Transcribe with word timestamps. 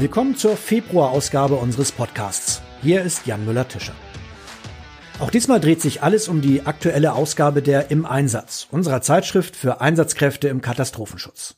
Willkommen 0.00 0.34
zur 0.34 0.56
Februarausgabe 0.56 1.54
unseres 1.54 1.92
Podcasts. 1.92 2.60
Hier 2.82 3.02
ist 3.02 3.28
Jan 3.28 3.44
Müller-Tischer. 3.44 3.94
Auch 5.20 5.30
diesmal 5.30 5.60
dreht 5.60 5.80
sich 5.80 6.02
alles 6.02 6.26
um 6.26 6.40
die 6.40 6.66
aktuelle 6.66 7.12
Ausgabe 7.12 7.62
der 7.62 7.92
Im 7.92 8.04
Einsatz, 8.04 8.66
unserer 8.72 9.02
Zeitschrift 9.02 9.54
für 9.54 9.80
Einsatzkräfte 9.80 10.48
im 10.48 10.62
Katastrophenschutz. 10.62 11.54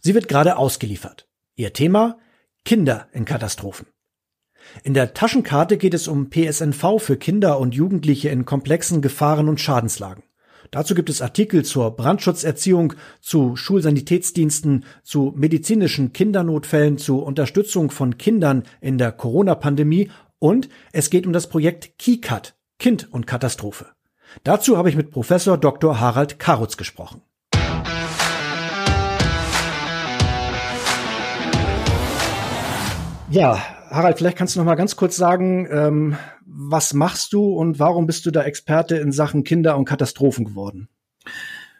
Sie 0.00 0.14
wird 0.14 0.28
gerade 0.28 0.58
ausgeliefert. 0.58 1.26
Ihr 1.56 1.72
Thema? 1.72 2.20
Kinder 2.64 3.08
in 3.12 3.24
Katastrophen. 3.24 3.88
In 4.84 4.94
der 4.94 5.12
Taschenkarte 5.12 5.76
geht 5.76 5.94
es 5.94 6.06
um 6.06 6.30
PSNV 6.30 7.00
für 7.00 7.16
Kinder 7.16 7.58
und 7.58 7.74
Jugendliche 7.74 8.28
in 8.28 8.44
komplexen 8.44 9.02
Gefahren- 9.02 9.48
und 9.48 9.60
Schadenslagen. 9.60 10.22
Dazu 10.72 10.94
gibt 10.94 11.10
es 11.10 11.20
Artikel 11.20 11.66
zur 11.66 11.94
Brandschutzerziehung, 11.96 12.94
zu 13.20 13.56
Schulsanitätsdiensten, 13.56 14.86
zu 15.02 15.34
medizinischen 15.36 16.14
Kindernotfällen, 16.14 16.96
zu 16.96 17.18
Unterstützung 17.18 17.90
von 17.90 18.16
Kindern 18.16 18.62
in 18.80 18.96
der 18.96 19.12
Corona-Pandemie 19.12 20.10
und 20.38 20.70
es 20.92 21.10
geht 21.10 21.26
um 21.26 21.34
das 21.34 21.46
Projekt 21.46 21.98
KiCat, 21.98 22.54
Kind 22.78 23.12
und 23.12 23.26
Katastrophe. 23.26 23.88
Dazu 24.44 24.78
habe 24.78 24.88
ich 24.88 24.96
mit 24.96 25.10
Professor 25.10 25.58
Dr. 25.58 26.00
Harald 26.00 26.38
Karutz 26.38 26.78
gesprochen. 26.78 27.20
Ja, 33.28 33.62
Harald, 33.90 34.16
vielleicht 34.16 34.38
kannst 34.38 34.56
du 34.56 34.60
noch 34.60 34.66
mal 34.66 34.76
ganz 34.76 34.96
kurz 34.96 35.16
sagen, 35.16 35.68
ähm, 35.70 36.16
was 36.54 36.94
machst 36.94 37.32
du 37.32 37.54
und 37.54 37.78
warum 37.78 38.06
bist 38.06 38.26
du 38.26 38.30
da 38.30 38.42
Experte 38.42 38.96
in 38.96 39.12
Sachen 39.12 39.44
Kinder 39.44 39.76
und 39.76 39.84
Katastrophen 39.84 40.44
geworden? 40.44 40.88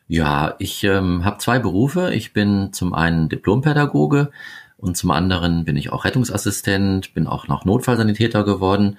Ja, 0.08 0.56
ich 0.58 0.84
ähm, 0.84 1.24
habe 1.24 1.38
zwei 1.38 1.58
Berufe. 1.58 2.12
Ich 2.12 2.32
bin 2.32 2.72
zum 2.72 2.94
einen 2.94 3.28
Diplompädagoge 3.28 4.30
und 4.76 4.96
zum 4.96 5.10
anderen 5.10 5.64
bin 5.64 5.76
ich 5.76 5.92
auch 5.92 6.04
Rettungsassistent, 6.04 7.14
bin 7.14 7.26
auch 7.26 7.48
noch 7.48 7.64
Notfallsanitäter 7.64 8.44
geworden. 8.44 8.98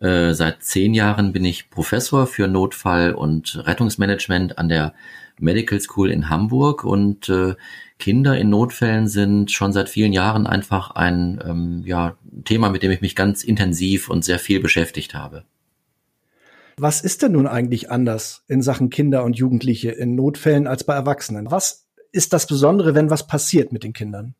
Äh, 0.00 0.34
seit 0.34 0.62
zehn 0.62 0.92
Jahren 0.92 1.32
bin 1.32 1.44
ich 1.44 1.70
Professor 1.70 2.26
für 2.26 2.48
Notfall- 2.48 3.14
und 3.14 3.66
Rettungsmanagement 3.66 4.58
an 4.58 4.68
der 4.68 4.94
Medical 5.40 5.80
School 5.80 6.10
in 6.10 6.28
Hamburg 6.30 6.84
und 6.84 7.28
äh, 7.28 7.54
Kinder 7.98 8.36
in 8.36 8.50
Notfällen 8.50 9.08
sind 9.08 9.50
schon 9.50 9.72
seit 9.72 9.88
vielen 9.88 10.12
Jahren 10.12 10.46
einfach 10.46 10.92
ein 10.92 11.42
ähm, 11.44 11.82
ja, 11.84 12.16
Thema, 12.44 12.70
mit 12.70 12.82
dem 12.82 12.90
ich 12.90 13.00
mich 13.00 13.16
ganz 13.16 13.42
intensiv 13.44 14.08
und 14.08 14.24
sehr 14.24 14.38
viel 14.38 14.60
beschäftigt 14.60 15.14
habe. 15.14 15.44
Was 16.76 17.02
ist 17.02 17.22
denn 17.22 17.32
nun 17.32 17.46
eigentlich 17.46 17.90
anders 17.90 18.44
in 18.48 18.60
Sachen 18.60 18.90
Kinder 18.90 19.22
und 19.24 19.36
Jugendliche 19.36 19.90
in 19.90 20.16
Notfällen 20.16 20.66
als 20.66 20.84
bei 20.84 20.94
Erwachsenen? 20.94 21.50
Was 21.50 21.83
ist 22.14 22.32
das 22.32 22.46
Besondere, 22.46 22.94
wenn 22.94 23.10
was 23.10 23.26
passiert 23.26 23.72
mit 23.72 23.82
den 23.82 23.92
Kindern? 23.92 24.34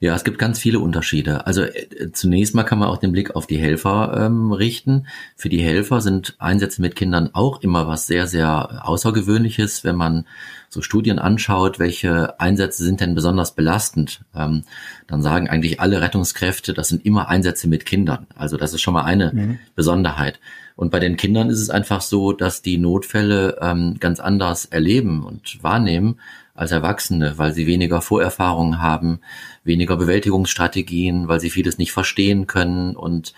Ja, 0.00 0.14
es 0.14 0.24
gibt 0.24 0.38
ganz 0.38 0.58
viele 0.58 0.80
Unterschiede. 0.80 1.46
Also 1.46 1.62
äh, 1.62 2.12
zunächst 2.12 2.54
mal 2.54 2.64
kann 2.64 2.78
man 2.78 2.88
auch 2.88 2.98
den 2.98 3.12
Blick 3.12 3.34
auf 3.36 3.46
die 3.46 3.58
Helfer 3.58 4.26
ähm, 4.26 4.52
richten. 4.52 5.06
Für 5.34 5.48
die 5.48 5.62
Helfer 5.62 6.00
sind 6.00 6.36
Einsätze 6.38 6.80
mit 6.82 6.96
Kindern 6.96 7.30
auch 7.32 7.62
immer 7.62 7.86
was 7.86 8.06
sehr, 8.06 8.26
sehr 8.26 8.86
Außergewöhnliches, 8.86 9.82
wenn 9.82 9.96
man 9.96 10.26
so 10.68 10.82
Studien 10.82 11.18
anschaut, 11.18 11.78
welche 11.78 12.38
Einsätze 12.38 12.84
sind 12.84 13.00
denn 13.00 13.14
besonders 13.14 13.54
belastend, 13.54 14.20
ähm, 14.34 14.62
dann 15.06 15.22
sagen 15.22 15.48
eigentlich 15.48 15.80
alle 15.80 16.00
Rettungskräfte, 16.00 16.74
das 16.74 16.88
sind 16.88 17.04
immer 17.04 17.28
Einsätze 17.28 17.66
mit 17.66 17.84
Kindern. 17.86 18.26
Also 18.36 18.56
das 18.56 18.72
ist 18.72 18.80
schon 18.80 18.94
mal 18.94 19.04
eine 19.04 19.32
mhm. 19.32 19.58
Besonderheit. 19.74 20.38
Und 20.76 20.90
bei 20.90 21.00
den 21.00 21.16
Kindern 21.16 21.50
ist 21.50 21.60
es 21.60 21.68
einfach 21.68 22.00
so, 22.00 22.32
dass 22.32 22.62
die 22.62 22.78
Notfälle 22.78 23.58
ähm, 23.60 23.96
ganz 24.00 24.20
anders 24.20 24.64
erleben 24.64 25.24
und 25.24 25.62
wahrnehmen 25.62 26.20
als 26.60 26.72
Erwachsene, 26.72 27.38
weil 27.38 27.52
sie 27.52 27.66
weniger 27.66 28.02
Vorerfahrungen 28.02 28.82
haben, 28.82 29.20
weniger 29.64 29.96
Bewältigungsstrategien, 29.96 31.26
weil 31.26 31.40
sie 31.40 31.50
vieles 31.50 31.78
nicht 31.78 31.92
verstehen 31.92 32.46
können. 32.46 32.96
Und 32.96 33.32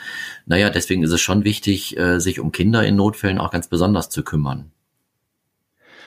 naja, 0.44 0.71
deswegen 0.71 1.05
ist 1.05 1.12
es 1.12 1.21
schon 1.21 1.44
wichtig, 1.44 1.97
äh, 1.97 2.19
sich 2.19 2.41
um 2.41 2.50
Kinder 2.50 2.84
in 2.84 2.97
Notfällen 2.97 3.38
auch 3.38 3.53
ganz 3.53 3.69
besonders 3.69 4.11
zu 4.11 4.25
kümmern 4.25 4.72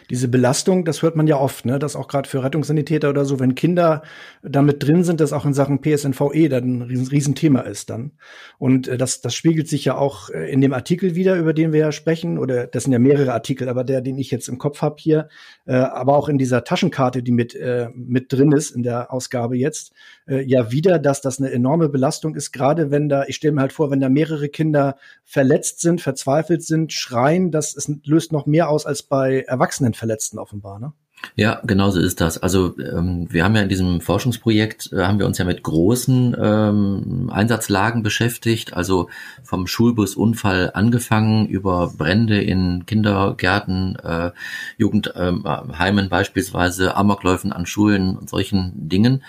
diese 0.10 0.28
Belastung, 0.28 0.86
das 0.86 1.02
hört 1.02 1.16
man 1.16 1.28
ja 1.28 1.38
oft, 1.38 1.66
ne, 1.66 1.80
dass 1.80 1.96
auch 1.96 2.08
gerade 2.08 2.30
für 2.30 2.44
Rettungssanitäter 2.44 3.10
oder 3.10 3.26
so, 3.26 3.40
wenn 3.40 3.56
Kinder 3.56 4.04
damit 4.44 4.84
drin 4.84 5.04
sind, 5.04 5.20
dass 5.20 5.34
auch 5.34 5.46
in 5.46 5.54
Sachen 5.54 5.82
PSNVE 5.82 6.50
dann 6.50 6.78
ein 6.78 6.82
riesen, 6.84 7.08
Riesenthema 7.08 7.62
ist 7.62 7.90
dann. 7.90 8.12
Und 8.58 8.88
äh, 8.88 8.98
das, 8.98 9.22
das 9.22 9.36
spiegelt 9.36 9.68
sich 9.68 9.86
ja 9.86 9.98
auch 9.98 10.30
äh, 10.30 10.52
in 10.52 10.62
dem 10.62 10.74
Artikel 10.74 11.16
wieder, 11.16 11.36
über 11.36 11.54
den 11.54 11.74
wir 11.74 11.80
ja 11.80 11.92
sprechen, 11.92 12.38
oder 12.38 12.68
das 12.68 12.84
sind 12.84 12.94
ja 12.94 13.00
mehrere 13.00 13.34
Artikel, 13.34 13.70
aber 13.70 13.84
der, 13.84 14.02
den 14.02 14.18
ich 14.18 14.32
jetzt 14.32 14.48
im 14.48 14.58
Kopf 14.58 14.82
habe 14.82 14.96
hier, 15.00 15.28
äh, 15.66 15.74
aber 15.74 16.16
auch 16.16 16.30
in 16.30 16.38
dieser 16.38 16.64
Taschenkarte, 16.64 17.24
die 17.24 17.32
mit, 17.32 17.56
äh, 17.56 17.90
mit 17.96 18.32
drin 18.32 18.52
ist 18.52 18.72
in 18.72 18.84
der 18.84 19.12
Ausgabe 19.12 19.58
jetzt, 19.58 19.92
äh, 20.28 20.42
ja 20.42 20.72
wieder, 20.72 21.00
dass 21.00 21.22
das 21.22 21.40
eine 21.40 21.52
enorme 21.52 21.90
Belastung 21.90 22.36
ist, 22.36 22.52
gerade 22.52 22.92
wenn 22.92 23.10
da, 23.10 23.26
ich 23.26 23.38
stelle 23.38 23.54
mir 23.54 23.62
halt 23.62 23.74
vor, 23.74 23.92
wenn 23.92 24.00
da 24.00 24.10
mehrere 24.10 24.50
Kinder 24.50 24.96
verletzt 25.24 25.82
sind, 25.82 26.02
verzweifelt 26.02 26.64
sind, 26.64 26.94
schreien, 26.94 27.52
das 27.52 27.74
ist, 27.74 27.90
löst 28.06 28.32
noch 28.32 28.46
mehr 28.46 28.70
aus 28.70 28.86
als 28.86 29.04
bei 29.04 29.42
erwachsenen 29.48 29.95
Verletzten 29.96 30.40
offenbar, 30.40 30.80
ne? 30.80 30.94
Ja, 31.36 31.62
genauso 31.66 32.00
ist 32.00 32.22
das. 32.22 32.38
Also 32.38 32.78
ähm, 32.80 33.28
wir 33.30 33.44
haben 33.44 33.56
ja 33.56 33.62
in 33.62 33.70
diesem 33.70 34.00
Forschungsprojekt, 34.00 34.94
äh, 34.94 35.04
haben 35.04 35.20
wir 35.20 35.26
uns 35.26 35.38
ja 35.38 35.46
mit 35.46 35.64
großen 35.64 36.36
ähm, 36.40 37.30
Einsatzlagen 37.34 38.04
beschäftigt, 38.04 38.74
also 38.74 39.10
vom 39.44 39.68
Schulbusunfall 39.68 40.72
angefangen 40.74 41.48
über 41.48 41.92
Brände 41.98 42.42
in 42.42 42.86
Kindergärten, 42.86 43.98
äh, 43.98 44.32
Jugendheimen 44.78 46.10
beispielsweise, 46.10 46.96
Amokläufen 46.96 47.52
an 47.52 47.66
Schulen 47.66 48.18
und 48.18 48.30
solchen 48.30 48.72
Dingen. 48.88 49.24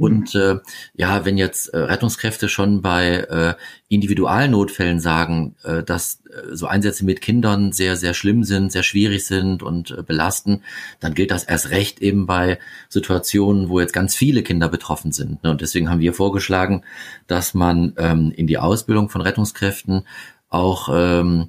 Mhm. 0.00 0.04
Und 0.04 0.34
äh, 0.34 0.56
ja, 0.94 1.24
wenn 1.24 1.38
jetzt 1.38 1.68
äh, 1.68 1.78
Rettungskräfte 1.78 2.48
schon 2.48 2.82
bei 2.82 3.16
äh, 3.16 3.54
Individualnotfällen 3.88 5.00
sagen, 5.00 5.56
äh, 5.62 5.82
dass 5.82 6.22
äh, 6.26 6.54
so 6.54 6.66
Einsätze 6.66 7.04
mit 7.04 7.20
Kindern 7.20 7.72
sehr, 7.72 7.96
sehr 7.96 8.14
schlimm 8.14 8.44
sind, 8.44 8.72
sehr 8.72 8.82
schwierig 8.82 9.26
sind 9.26 9.62
und 9.62 9.90
äh, 9.90 10.02
belasten, 10.02 10.62
dann 11.00 11.14
gilt 11.14 11.30
das 11.30 11.44
erst 11.44 11.70
recht 11.70 12.00
eben 12.00 12.26
bei 12.26 12.58
Situationen, 12.88 13.68
wo 13.68 13.80
jetzt 13.80 13.92
ganz 13.92 14.14
viele 14.14 14.42
Kinder 14.42 14.68
betroffen 14.68 15.12
sind. 15.12 15.42
Ne? 15.44 15.50
Und 15.50 15.60
deswegen 15.60 15.90
haben 15.90 16.00
wir 16.00 16.14
vorgeschlagen, 16.14 16.82
dass 17.26 17.54
man 17.54 17.94
ähm, 17.96 18.32
in 18.34 18.46
die 18.46 18.58
Ausbildung 18.58 19.08
von 19.08 19.20
Rettungskräften 19.20 20.06
auch 20.48 20.88
ähm, 20.92 21.48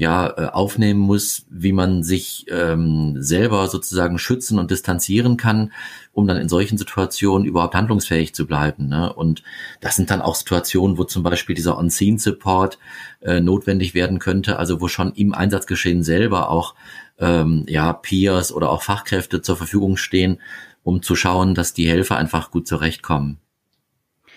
ja 0.00 0.28
äh, 0.30 0.46
aufnehmen 0.46 0.98
muss, 0.98 1.44
wie 1.50 1.72
man 1.72 2.02
sich 2.02 2.46
ähm, 2.48 3.22
selber 3.22 3.68
sozusagen 3.68 4.18
schützen 4.18 4.58
und 4.58 4.70
distanzieren 4.70 5.36
kann, 5.36 5.72
um 6.12 6.26
dann 6.26 6.38
in 6.38 6.48
solchen 6.48 6.78
Situationen 6.78 7.46
überhaupt 7.46 7.74
handlungsfähig 7.74 8.34
zu 8.34 8.46
bleiben. 8.46 8.88
Ne? 8.88 9.12
Und 9.12 9.42
das 9.82 9.96
sind 9.96 10.10
dann 10.10 10.22
auch 10.22 10.36
Situationen, 10.36 10.96
wo 10.96 11.04
zum 11.04 11.22
Beispiel 11.22 11.54
dieser 11.54 11.76
On-Scene-Support 11.76 12.78
äh, 13.20 13.40
notwendig 13.40 13.92
werden 13.92 14.18
könnte, 14.20 14.58
also 14.58 14.80
wo 14.80 14.88
schon 14.88 15.12
im 15.12 15.34
Einsatzgeschehen 15.34 16.02
selber 16.02 16.48
auch 16.48 16.74
ähm, 17.18 17.66
ja 17.68 17.92
Peers 17.92 18.52
oder 18.52 18.70
auch 18.70 18.82
Fachkräfte 18.82 19.42
zur 19.42 19.58
Verfügung 19.58 19.98
stehen, 19.98 20.40
um 20.82 21.02
zu 21.02 21.14
schauen, 21.14 21.54
dass 21.54 21.74
die 21.74 21.86
Helfer 21.86 22.16
einfach 22.16 22.50
gut 22.50 22.66
zurechtkommen. 22.66 23.38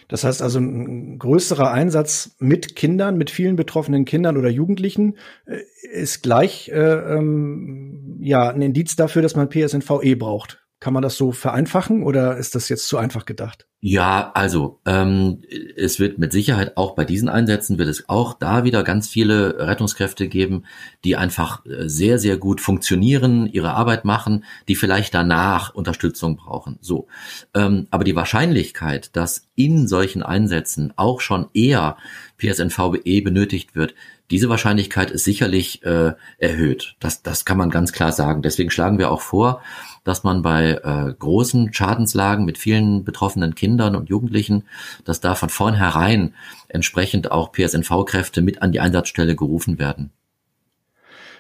Das 0.08 0.24
heißt 0.24 0.42
also, 0.42 0.60
ein 0.60 1.20
größerer 1.20 1.72
Einsatz 1.72 2.36
mit 2.40 2.76
Kindern, 2.76 3.18
mit 3.18 3.30
vielen 3.30 3.56
betroffenen 3.56 4.06
Kindern 4.06 4.38
oder 4.38 4.50
Jugendlichen 4.50 5.18
äh, 5.46 5.60
ist 5.92 6.24
gleich 6.24 6.70
äh, 6.70 6.76
ähm, 6.76 8.18
ja 8.22 8.50
ein 8.50 8.62
Indiz 8.62 8.96
dafür, 8.96 9.22
dass 9.22 9.36
man 9.36 9.50
PSNVE 9.50 10.16
braucht. 10.16 10.63
Kann 10.84 10.94
man 10.94 11.02
das 11.02 11.16
so 11.16 11.32
vereinfachen 11.32 12.04
oder 12.04 12.36
ist 12.36 12.56
das 12.56 12.68
jetzt 12.68 12.90
zu 12.90 12.98
einfach 12.98 13.24
gedacht? 13.24 13.68
Ja, 13.80 14.32
also 14.34 14.82
ähm, 14.86 15.44
es 15.78 15.98
wird 15.98 16.18
mit 16.18 16.34
Sicherheit 16.34 16.76
auch 16.76 16.94
bei 16.94 17.06
diesen 17.06 17.30
Einsätzen 17.30 17.78
wird 17.78 17.88
es 17.88 18.10
auch 18.10 18.34
da 18.34 18.66
wieder 18.66 18.84
ganz 18.84 19.08
viele 19.08 19.66
Rettungskräfte 19.66 20.28
geben, 20.28 20.66
die 21.06 21.16
einfach 21.16 21.66
äh, 21.66 21.88
sehr 21.88 22.20
sehr 22.20 22.36
gut 22.36 22.60
funktionieren, 22.60 23.48
ihre 23.48 23.76
Arbeit 23.76 24.04
machen, 24.04 24.44
die 24.68 24.76
vielleicht 24.76 25.14
danach 25.14 25.74
Unterstützung 25.74 26.36
brauchen. 26.36 26.80
So, 26.82 27.08
ähm, 27.54 27.88
aber 27.90 28.04
die 28.04 28.18
Wahrscheinlichkeit, 28.18 29.16
dass 29.16 29.48
in 29.56 29.88
solchen 29.88 30.22
Einsätzen 30.22 30.92
auch 30.98 31.22
schon 31.22 31.48
eher 31.54 31.96
PSNVBE 32.40 33.22
benötigt 33.22 33.74
wird, 33.74 33.96
diese 34.32 34.50
Wahrscheinlichkeit 34.50 35.12
ist 35.12 35.26
sicherlich 35.26 35.84
äh, 35.84 36.14
erhöht. 36.40 36.96
Das, 37.00 37.22
das 37.22 37.46
kann 37.46 37.58
man 37.58 37.70
ganz 37.70 37.92
klar 37.92 38.12
sagen. 38.12 38.42
Deswegen 38.42 38.72
schlagen 38.72 38.98
wir 38.98 39.12
auch 39.12 39.22
vor, 39.22 39.62
dass 40.04 40.24
man 40.24 40.42
bei 40.42 40.72
äh, 40.84 41.14
großen 41.18 41.74
Schadenslagen 41.74 42.46
mit 42.46 42.58
vielen 42.58 43.04
betroffenen 43.04 43.56
Kindern 43.56 43.96
und 43.96 44.10
Jugendlichen, 44.10 44.64
dass 45.06 45.20
da 45.20 45.36
von 45.36 45.50
vornherein 45.50 46.34
entsprechend 46.68 47.32
auch 47.32 47.52
PSNV-Kräfte 47.52 48.42
mit 48.42 48.62
an 48.62 48.72
die 48.72 48.80
Einsatzstelle 48.80 49.36
gerufen 49.36 49.80
werden. 49.80 50.12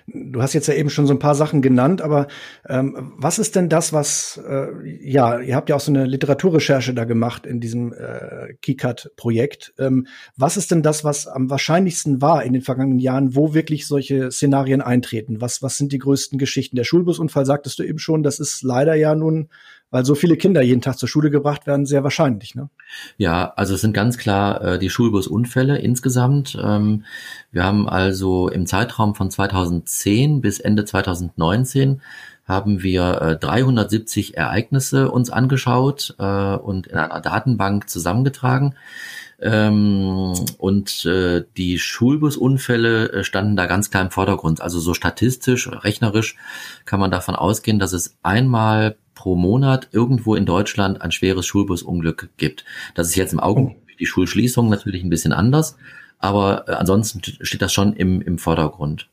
Du 0.07 0.41
hast 0.41 0.53
jetzt 0.53 0.67
ja 0.67 0.73
eben 0.73 0.89
schon 0.89 1.07
so 1.07 1.13
ein 1.13 1.19
paar 1.19 1.35
Sachen 1.35 1.61
genannt, 1.61 2.01
aber 2.01 2.27
ähm, 2.67 3.13
was 3.17 3.39
ist 3.39 3.55
denn 3.55 3.69
das, 3.69 3.94
was, 3.94 4.41
äh, 4.47 4.67
ja, 5.01 5.39
ihr 5.39 5.55
habt 5.55 5.69
ja 5.69 5.75
auch 5.75 5.81
so 5.81 5.91
eine 5.91 6.05
Literaturrecherche 6.05 6.94
da 6.94 7.05
gemacht 7.05 7.45
in 7.45 7.59
diesem 7.59 7.94
äh, 7.94 8.53
KiCat-Projekt. 8.61 9.73
Ähm, 9.79 10.07
was 10.35 10.57
ist 10.57 10.71
denn 10.71 10.81
das, 10.81 11.03
was 11.03 11.27
am 11.27 11.50
wahrscheinlichsten 11.50 12.21
war 12.21 12.44
in 12.44 12.53
den 12.53 12.61
vergangenen 12.61 13.00
Jahren, 13.00 13.35
wo 13.35 13.53
wirklich 13.53 13.88
solche 13.88 14.31
Szenarien 14.31 14.81
eintreten? 14.81 15.39
Was, 15.39 15.61
was 15.61 15.77
sind 15.77 15.91
die 15.91 16.00
größten 16.00 16.38
Geschichten? 16.38 16.75
Der 16.75 16.83
Schulbusunfall 16.83 17.45
sagtest 17.45 17.79
du 17.79 17.83
eben 17.83 18.00
schon, 18.00 18.23
das 18.23 18.39
ist 18.39 18.61
leider 18.61 18.95
ja 18.95 19.15
nun 19.15 19.50
weil 19.93 20.05
so 20.05 20.15
viele 20.15 20.37
Kinder 20.37 20.63
jeden 20.63 20.81
Tag 20.81 20.97
zur 20.97 21.07
Schule 21.07 21.29
gebracht 21.29 21.67
werden, 21.67 21.85
sehr 21.85 22.03
wahrscheinlich. 22.03 22.55
Ne? 22.55 22.67
Ja, 23.17 23.53
also 23.55 23.75
es 23.75 23.81
sind 23.81 23.93
ganz 23.93 24.17
klar 24.17 24.59
äh, 24.61 24.79
die 24.79 24.89
Schulbusunfälle 24.89 25.77
insgesamt. 25.77 26.57
Ähm, 26.59 27.05
wir 27.51 27.63
haben 27.63 27.87
also 27.87 28.49
im 28.49 28.65
Zeitraum 28.65 29.13
von 29.13 29.29
2010 29.29 30.41
bis 30.41 30.59
Ende 30.59 30.83
2019 30.85 32.01
haben 32.45 32.81
wir 32.81 33.21
äh, 33.21 33.35
370 33.37 34.35
Ereignisse 34.35 35.11
uns 35.11 35.29
angeschaut 35.29 36.15
äh, 36.17 36.55
und 36.55 36.87
in 36.87 36.97
einer 36.97 37.21
Datenbank 37.21 37.87
zusammengetragen. 37.87 38.73
Ähm, 39.41 40.33
und 40.57 41.06
äh, 41.06 41.44
die 41.57 41.80
Schulbusunfälle 41.80 43.12
äh, 43.12 43.24
standen 43.24 43.56
da 43.56 43.65
ganz 43.65 43.91
klar 43.91 44.03
im 44.03 44.12
Vordergrund. 44.12 44.62
Also 44.62 44.80
so 44.80 44.94
statistisch, 44.94 45.69
rechnerisch 45.71 46.38
kann 46.85 47.00
man 47.00 47.12
davon 47.12 47.35
ausgehen, 47.35 47.80
dass 47.80 47.94
es 47.94 48.18
einmal 48.24 48.95
pro 49.15 49.35
Monat 49.35 49.89
irgendwo 49.91 50.35
in 50.35 50.45
Deutschland 50.45 51.01
ein 51.01 51.12
schweres 51.12 51.45
Schulbusunglück 51.45 52.30
gibt. 52.38 52.65
Das 52.95 53.07
ist 53.07 53.15
jetzt 53.15 53.33
im 53.33 53.39
Augenblick 53.39 53.77
oh. 53.81 53.91
die 54.00 54.06
Schulschließung 54.06 54.69
natürlich 54.69 55.03
ein 55.03 55.09
bisschen 55.09 55.33
anders, 55.33 55.77
aber 56.19 56.65
äh, 56.68 56.74
ansonsten 56.74 57.21
steht 57.24 57.62
das 57.62 57.74
schon 57.74 57.94
im, 57.94 58.21
im 58.21 58.38
Vordergrund. 58.38 59.09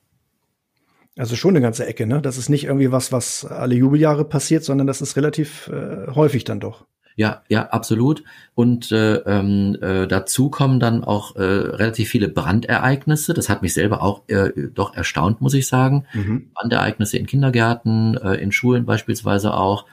Also 1.17 1.37
schon 1.37 1.51
eine 1.51 1.61
ganze 1.61 1.87
Ecke, 1.87 2.07
ne? 2.07 2.23
Das 2.23 2.39
ist 2.39 2.49
nicht 2.49 2.65
irgendwie 2.65 2.93
was, 2.93 3.13
was 3.13 3.45
alle 3.45 3.75
Jubeljahre 3.75 4.25
passiert, 4.25 4.65
sondern 4.65 4.87
das 4.87 5.03
ist 5.03 5.17
relativ 5.17 5.69
äh, 5.69 6.07
häufig 6.15 6.45
dann 6.45 6.61
doch. 6.61 6.87
Ja, 7.21 7.43
ja, 7.51 7.69
absolut. 7.69 8.25
Und 8.55 8.93
äh, 8.93 9.17
ähm, 9.17 9.77
äh, 9.83 10.07
dazu 10.07 10.49
kommen 10.49 10.81
dann 10.81 11.05
auch 11.05 11.37
äh, 11.37 11.43
relativ 11.43 12.09
viele 12.09 12.29
Brandereignisse. 12.29 13.35
Das 13.35 13.51
hat 13.51 13.61
mich 13.61 13.75
selber 13.75 14.01
auch 14.01 14.23
äh, 14.29 14.53
doch 14.75 14.97
erstaunt, 14.97 15.43
muss 15.43 15.53
ich 15.53 15.69
sagen. 15.69 16.07
Mhm. 16.15 16.49
Brandereignisse 16.55 17.19
in 17.19 17.27
Kindergärten, 17.27 18.17
äh, 18.17 18.37
in 18.37 18.53
Schulen 18.53 18.87
beispielsweise 18.87 19.53
auch. 19.53 19.85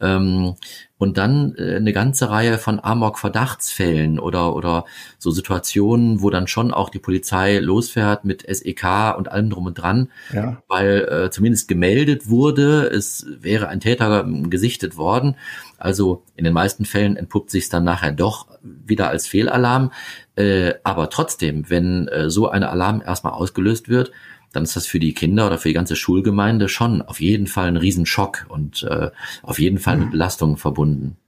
Ähm, 0.00 0.54
und 0.98 1.18
dann 1.18 1.54
äh, 1.58 1.76
eine 1.76 1.92
ganze 1.92 2.30
Reihe 2.30 2.58
von 2.58 2.80
Amok-Verdachtsfällen 2.82 4.18
oder, 4.18 4.54
oder 4.54 4.84
so 5.18 5.30
Situationen, 5.30 6.22
wo 6.22 6.30
dann 6.30 6.46
schon 6.46 6.72
auch 6.72 6.88
die 6.88 6.98
Polizei 6.98 7.58
losfährt 7.58 8.24
mit 8.24 8.44
SEK 8.48 9.16
und 9.18 9.30
allem 9.30 9.50
drum 9.50 9.66
und 9.66 9.74
dran, 9.74 10.10
ja. 10.32 10.62
weil 10.68 11.08
äh, 11.10 11.30
zumindest 11.30 11.68
gemeldet 11.68 12.30
wurde, 12.30 12.86
es 12.86 13.26
wäre 13.28 13.68
ein 13.68 13.80
Täter 13.80 14.26
gesichtet 14.44 14.96
worden. 14.96 15.36
Also 15.78 16.22
in 16.36 16.44
den 16.44 16.54
meisten 16.54 16.86
Fällen 16.86 17.16
entpuppt 17.16 17.50
sich 17.50 17.64
es 17.64 17.68
dann 17.68 17.84
nachher 17.84 18.12
doch 18.12 18.46
wieder 18.62 19.08
als 19.10 19.26
Fehlalarm. 19.26 19.92
Äh, 20.34 20.74
aber 20.82 21.10
trotzdem, 21.10 21.68
wenn 21.68 22.08
äh, 22.08 22.30
so 22.30 22.48
ein 22.48 22.62
Alarm 22.62 23.02
erstmal 23.04 23.34
ausgelöst 23.34 23.90
wird, 23.90 24.12
dann 24.56 24.64
ist 24.64 24.74
das 24.74 24.86
für 24.86 24.98
die 24.98 25.14
Kinder 25.14 25.46
oder 25.46 25.58
für 25.58 25.68
die 25.68 25.74
ganze 25.74 25.96
Schulgemeinde 25.96 26.68
schon 26.68 27.02
auf 27.02 27.20
jeden 27.20 27.46
Fall 27.46 27.68
ein 27.68 27.76
Riesenschock 27.76 28.46
und 28.48 28.82
äh, 28.82 29.10
auf 29.42 29.58
jeden 29.58 29.78
Fall 29.78 29.98
mit 29.98 30.06
mhm. 30.06 30.12
Belastungen 30.12 30.56
verbunden. 30.56 31.18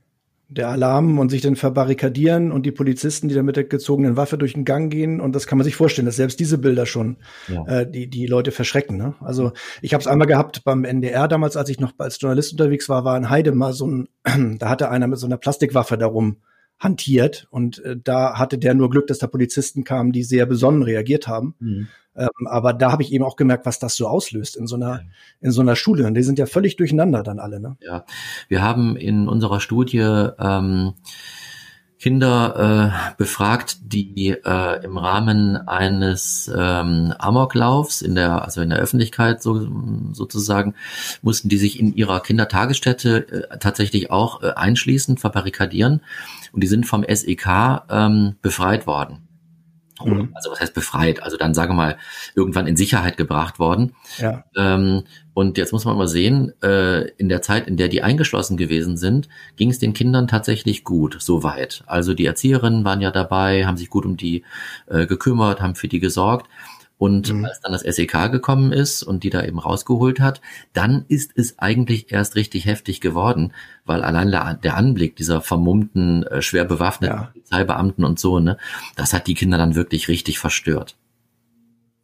Der 0.49 0.69
Alarm 0.71 1.19
und 1.19 1.29
sich 1.29 1.43
dann 1.43 1.57
verbarrikadieren 1.57 2.53
und 2.53 2.65
die 2.65 2.73
Polizisten, 2.73 3.29
die 3.29 3.35
dann 3.35 3.45
mit 3.45 3.57
der 3.57 3.65
gezogenen 3.65 4.17
Waffe 4.17 4.39
durch 4.39 4.55
den 4.55 4.65
Gang 4.65 4.91
gehen 4.91 5.21
und 5.21 5.35
das 5.35 5.47
kann 5.47 5.59
man 5.59 5.67
sich 5.67 5.77
vorstellen, 5.77 6.07
dass 6.07 6.17
selbst 6.17 6.41
diese 6.41 6.57
Bilder 6.57 6.87
schon 6.87 7.19
ja. 7.49 7.67
äh, 7.67 7.91
die 7.91 8.09
die 8.09 8.27
Leute 8.27 8.51
verschrecken. 8.51 8.97
Ne? 8.97 9.15
Also 9.21 9.53
ich 9.83 9.93
habe 9.93 10.01
es 10.01 10.07
einmal 10.07 10.27
gehabt 10.27 10.65
beim 10.65 10.85
NDR 10.85 11.29
damals, 11.29 11.59
als 11.59 11.69
ich 11.69 11.81
noch 11.81 11.93
als 11.99 12.19
Journalist 12.19 12.53
unterwegs 12.53 12.89
war, 12.89 13.05
war 13.05 13.19
in 13.19 13.29
Heide 13.29 13.53
mal 13.53 13.75
so 13.75 13.87
ein, 13.87 14.09
da 14.59 14.71
hatte 14.71 14.89
einer 14.89 15.07
mit 15.07 15.19
so 15.19 15.27
einer 15.27 15.37
Plastikwaffe 15.37 15.99
darum 15.99 16.39
hantiert 16.79 17.47
und 17.51 17.83
äh, 17.85 17.97
da 18.03 18.39
hatte 18.39 18.59
der 18.59 18.75
nur 18.75 18.91
Glück, 18.91 19.07
dass 19.07 19.19
da 19.19 19.27
Polizisten 19.27 19.85
kamen, 19.85 20.13
die 20.13 20.23
sehr 20.23 20.47
besonnen 20.47 20.83
reagiert 20.83 21.27
haben. 21.27 21.55
Mhm. 21.59 21.89
Ähm, 22.17 22.47
aber 22.47 22.73
da 22.73 22.91
habe 22.91 23.03
ich 23.03 23.13
eben 23.13 23.25
auch 23.25 23.37
gemerkt, 23.37 23.65
was 23.65 23.79
das 23.79 23.95
so 23.95 24.09
auslöst 24.09 24.57
in 24.57 24.67
so 24.67 24.77
einer 24.77 25.03
in 25.41 25.53
so 25.53 25.61
einer 25.61 25.77
Schule. 25.77 26.07
Und 26.07 26.15
die 26.15 26.23
sind 26.23 26.39
ja 26.39 26.47
völlig 26.47 26.77
durcheinander 26.77 27.23
dann 27.23 27.39
alle. 27.39 27.61
Ne? 27.61 27.77
Ja, 27.81 28.05
wir 28.49 28.63
haben 28.63 28.97
in 28.97 29.29
unserer 29.29 29.61
Studie 29.61 29.99
ähm, 30.39 30.95
Kinder 31.99 32.93
äh, 33.13 33.15
befragt, 33.17 33.79
die 33.83 34.31
äh, 34.31 34.85
im 34.85 34.97
Rahmen 34.97 35.57
eines 35.69 36.51
ähm, 36.55 37.13
Amoklaufs 37.19 38.03
in 38.03 38.15
der 38.15 38.45
also 38.45 38.61
in 38.61 38.71
der 38.71 38.79
Öffentlichkeit 38.79 39.43
so, 39.43 39.69
sozusagen 40.13 40.75
mussten 41.23 41.49
die 41.49 41.59
sich 41.59 41.81
in 41.81 41.95
ihrer 41.95 42.21
Kindertagesstätte 42.21 43.51
äh, 43.51 43.59
tatsächlich 43.59 44.11
auch 44.11 44.43
äh, 44.43 44.53
einschließen, 44.53 45.19
verbarrikadieren 45.19 46.01
und 46.53 46.63
die 46.63 46.69
sind 46.69 46.87
vom 46.87 47.05
SEK 47.09 47.83
ähm, 47.91 48.37
befreit 48.43 48.87
worden. 48.87 49.28
Mhm. 50.05 50.31
Also 50.35 50.51
was 50.51 50.61
heißt 50.61 50.75
befreit? 50.75 51.23
Also 51.23 51.37
dann 51.37 51.55
sage 51.55 51.73
mal 51.73 51.97
irgendwann 52.35 52.67
in 52.67 52.77
Sicherheit 52.77 53.17
gebracht 53.17 53.59
worden. 53.59 53.95
Ja. 54.19 54.45
Ähm, 54.57 55.05
und 55.35 55.57
jetzt 55.57 55.73
muss 55.73 55.85
man 55.85 55.97
mal 55.97 56.09
sehen, 56.09 56.53
äh, 56.63 57.09
in 57.17 57.29
der 57.29 57.43
Zeit, 57.43 57.69
in 57.69 57.77
der 57.77 57.89
die 57.89 58.03
eingeschlossen 58.03 58.57
gewesen 58.57 58.97
sind, 58.97 59.29
ging 59.57 59.71
es 59.71 59.79
den 59.79 59.93
Kindern 59.95 60.27
tatsächlich 60.27 60.85
gut, 60.85 61.17
soweit. 61.21 61.85
Also 61.87 62.15
die 62.15 62.27
Erzieherinnen 62.27 62.85
waren 62.85 63.01
ja 63.01 63.11
dabei, 63.11 63.67
haben 63.67 63.77
sich 63.77 63.91
gut 63.91 64.05
um 64.05 64.17
die 64.17 64.45
äh, 64.87 65.07
gekümmert, 65.07 65.61
haben 65.61 65.75
für 65.75 65.89
die 65.89 66.01
gesorgt. 66.01 66.49
Und 66.99 67.33
mhm. 67.33 67.45
als 67.45 67.61
dann 67.61 67.73
das 67.73 67.83
SEK 67.83 68.31
gekommen 68.31 68.73
ist 68.73 69.05
und 69.05 69.23
die 69.23 69.31
da 69.31 69.45
eben 69.45 69.61
rausgeholt 69.61 70.21
hat, 70.21 70.41
dann 70.73 71.05
ist 71.09 71.33
es 71.37 71.59
eigentlich 71.59 72.13
erst 72.13 72.35
richtig 72.35 72.67
heftig 72.67 73.01
geworden, 73.01 73.53
weil 73.87 74.03
allein 74.03 74.31
der 74.31 74.77
Anblick 74.77 75.15
dieser 75.15 75.41
vermummten, 75.41 76.25
äh, 76.25 76.43
schwer 76.43 76.65
bewaffneten 76.65 77.17
ja. 77.17 77.25
Polizeibeamten 77.27 78.05
und 78.05 78.19
so, 78.19 78.41
ne, 78.41 78.59
das 78.97 79.13
hat 79.13 79.29
die 79.29 79.35
Kinder 79.35 79.59
dann 79.59 79.77
wirklich 79.77 80.09
richtig 80.09 80.41
verstört. 80.41 80.97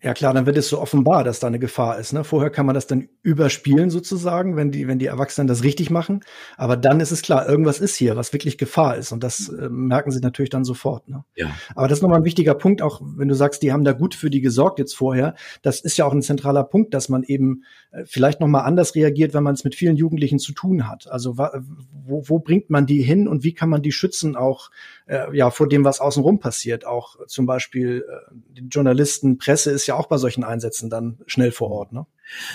Ja 0.05 0.13
klar, 0.13 0.35
dann 0.35 0.45
wird 0.45 0.59
es 0.59 0.69
so 0.69 0.83
offenbar, 0.83 1.25
dass 1.25 1.41
da 1.41 1.47
eine 1.47 1.59
Gefahr 1.59 1.99
ist. 1.99 2.13
Ne? 2.13 2.25
Vorher 2.25 2.51
kann 2.51 2.67
man 2.67 2.75
das 2.75 2.87
dann 2.87 3.09
überspielen 3.23 3.89
sozusagen, 3.89 4.55
wenn 4.55 4.71
die, 4.71 4.87
wenn 4.87 4.99
die 4.99 5.07
Erwachsenen 5.07 5.47
das 5.47 5.63
richtig 5.63 5.89
machen. 5.89 6.21
Aber 6.59 6.77
dann 6.77 7.01
ist 7.01 7.11
es 7.11 7.23
klar, 7.23 7.49
irgendwas 7.49 7.81
ist 7.81 7.97
hier, 7.97 8.15
was 8.15 8.35
wirklich 8.35 8.59
Gefahr 8.59 8.99
ist. 8.99 9.13
Und 9.13 9.25
das 9.25 9.49
äh, 9.49 9.71
merken 9.71 10.11
sie 10.11 10.21
natürlich 10.21 10.51
dann 10.51 10.65
sofort. 10.65 11.09
Ne? 11.09 11.25
Ja. 11.37 11.47
Aber 11.75 11.89
das 11.89 11.99
ist 11.99 12.03
nochmal 12.03 12.19
ein 12.19 12.27
wichtiger 12.27 12.55
Punkt, 12.55 12.83
auch 12.83 13.01
wenn 13.03 13.29
du 13.29 13.35
sagst, 13.35 13.63
die 13.63 13.73
haben 13.73 13.83
da 13.83 13.93
gut 13.93 14.15
für 14.15 14.29
die 14.29 14.43
gesorgt 14.43 14.79
jetzt 14.79 14.95
vorher. 14.95 15.37
Das 15.63 15.81
ist 15.81 15.97
ja 15.97 16.05
auch 16.05 16.13
ein 16.13 16.21
zentraler 16.21 16.65
Punkt, 16.65 16.93
dass 16.93 17.09
man 17.09 17.23
eben 17.23 17.65
äh, 17.91 18.05
vielleicht 18.05 18.41
nochmal 18.41 18.67
anders 18.67 18.95
reagiert, 18.95 19.33
wenn 19.33 19.43
man 19.43 19.55
es 19.55 19.65
mit 19.65 19.75
vielen 19.75 19.97
Jugendlichen 19.97 20.39
zu 20.39 20.53
tun 20.53 20.87
hat. 20.87 21.11
Also 21.11 21.39
wo, 21.39 22.23
wo 22.27 22.41
bringt 22.41 22.69
man 22.69 22.85
die 22.85 23.01
hin 23.01 23.27
und 23.27 23.43
wie 23.43 23.55
kann 23.55 23.71
man 23.71 23.81
die 23.81 23.93
schützen 23.93 24.37
auch 24.37 24.71
äh, 25.07 25.35
ja 25.35 25.51
vor 25.51 25.67
dem, 25.67 25.83
was 25.83 26.01
außenrum 26.01 26.41
passiert? 26.41 26.87
Auch 26.87 27.17
zum 27.27 27.47
Beispiel 27.47 28.05
äh, 28.07 28.35
die 28.51 28.69
Journalisten, 28.69 29.39
Presse 29.39 29.71
ist 29.71 29.87
auch 29.97 30.07
bei 30.07 30.19
solchen 30.19 30.45
Einsätzen 30.45 30.91
dann 30.91 31.21
schnell 31.27 31.53
vor 31.53 31.71
Ort, 31.71 31.93
ne? 31.93 32.07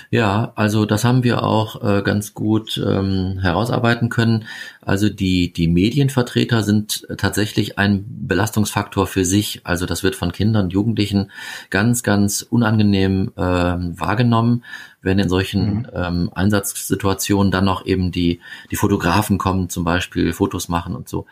Ja, 0.10 0.52
also 0.56 0.86
das 0.86 1.04
haben 1.04 1.24
wir 1.24 1.44
auch 1.44 1.84
äh, 1.84 2.02
ganz 2.02 2.34
gut 2.34 2.82
ähm, 2.84 3.40
herausarbeiten 3.42 4.10
können. 4.10 4.46
Also 4.82 5.10
die, 5.10 5.54
die 5.54 5.68
Medienvertreter 5.68 6.64
sind 6.64 7.08
tatsächlich 7.18 7.78
ein 7.78 8.06
Belastungsfaktor 8.28 9.08
für 9.08 9.26
sich. 9.26 9.62
Also 9.64 9.86
das 9.86 10.04
wird 10.04 10.16
von 10.16 10.32
Kindern 10.32 10.66
und 10.66 10.74
Jugendlichen 10.74 11.32
ganz, 11.70 12.04
ganz 12.04 12.42
unangenehm 12.42 13.32
äh, 13.36 13.42
wahrgenommen 13.42 14.64
wenn 15.02 15.20
in 15.20 15.30
solchen 15.30 15.80
mhm. 15.80 15.88
ähm, 15.94 16.32
Einsatzsituationen 16.34 17.52
dann 17.52 17.66
noch 17.66 17.86
eben 17.86 18.12
die, 18.12 18.42
die 18.70 18.76
Fotografen 18.76 19.38
kommen, 19.38 19.70
zum 19.70 19.84
Beispiel 19.84 20.34
Fotos 20.34 20.68
machen 20.68 20.96
und 20.96 21.08
so. 21.08 21.26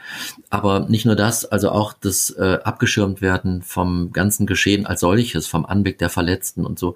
Aber 0.50 0.88
nicht 0.88 1.06
nur 1.06 1.16
das, 1.16 1.46
also 1.46 1.72
auch 1.72 1.94
das 1.94 2.30
äh, 2.32 2.60
abgeschirmt 2.64 3.22
werden 3.22 3.62
vom 3.62 4.12
ganzen 4.14 4.48
Geschehen 4.48 4.86
als 4.86 5.02
solches, 5.02 5.48
vom 5.48 5.66
Anblick 5.66 5.98
der 5.98 6.10
Verletzten 6.10 6.66
und 6.66 6.80
so. 6.80 6.96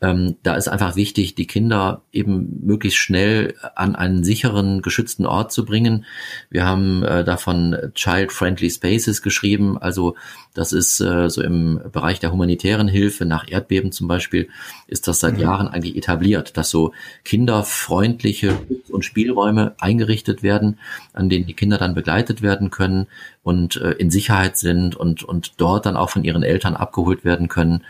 Ähm, 0.00 0.36
da 0.42 0.54
ist 0.54 0.68
einfach 0.76 0.94
wichtig, 0.94 1.34
die 1.34 1.46
Kinder 1.46 2.02
eben 2.12 2.60
möglichst 2.62 2.98
schnell 2.98 3.54
an 3.74 3.96
einen 3.96 4.24
sicheren, 4.24 4.82
geschützten 4.82 5.24
Ort 5.24 5.50
zu 5.50 5.64
bringen. 5.64 6.04
Wir 6.50 6.66
haben 6.66 7.02
äh, 7.02 7.24
davon 7.24 7.74
Child-Friendly 7.94 8.68
Spaces 8.68 9.22
geschrieben, 9.22 9.78
also 9.78 10.16
das 10.52 10.74
ist 10.74 11.00
äh, 11.00 11.30
so 11.30 11.42
im 11.42 11.80
Bereich 11.92 12.20
der 12.20 12.30
humanitären 12.30 12.88
Hilfe 12.88 13.24
nach 13.24 13.48
Erdbeben 13.48 13.90
zum 13.90 14.06
Beispiel, 14.06 14.48
ist 14.86 15.08
das 15.08 15.20
seit 15.20 15.34
mhm. 15.34 15.40
Jahren 15.40 15.68
eigentlich 15.68 15.96
etabliert, 15.96 16.58
dass 16.58 16.68
so 16.68 16.92
kinderfreundliche 17.24 18.58
und 18.90 19.04
Spielräume 19.04 19.74
eingerichtet 19.78 20.42
werden, 20.42 20.78
an 21.14 21.30
denen 21.30 21.46
die 21.46 21.54
Kinder 21.54 21.78
dann 21.78 21.94
begleitet 21.94 22.42
werden 22.42 22.70
können 22.70 23.06
und 23.46 23.76
äh, 23.76 23.92
in 23.92 24.10
Sicherheit 24.10 24.56
sind 24.56 24.96
und, 24.96 25.22
und 25.22 25.60
dort 25.60 25.86
dann 25.86 25.96
auch 25.96 26.10
von 26.10 26.24
ihren 26.24 26.42
Eltern 26.42 26.74
abgeholt 26.74 27.24
werden 27.24 27.46
können 27.46 27.84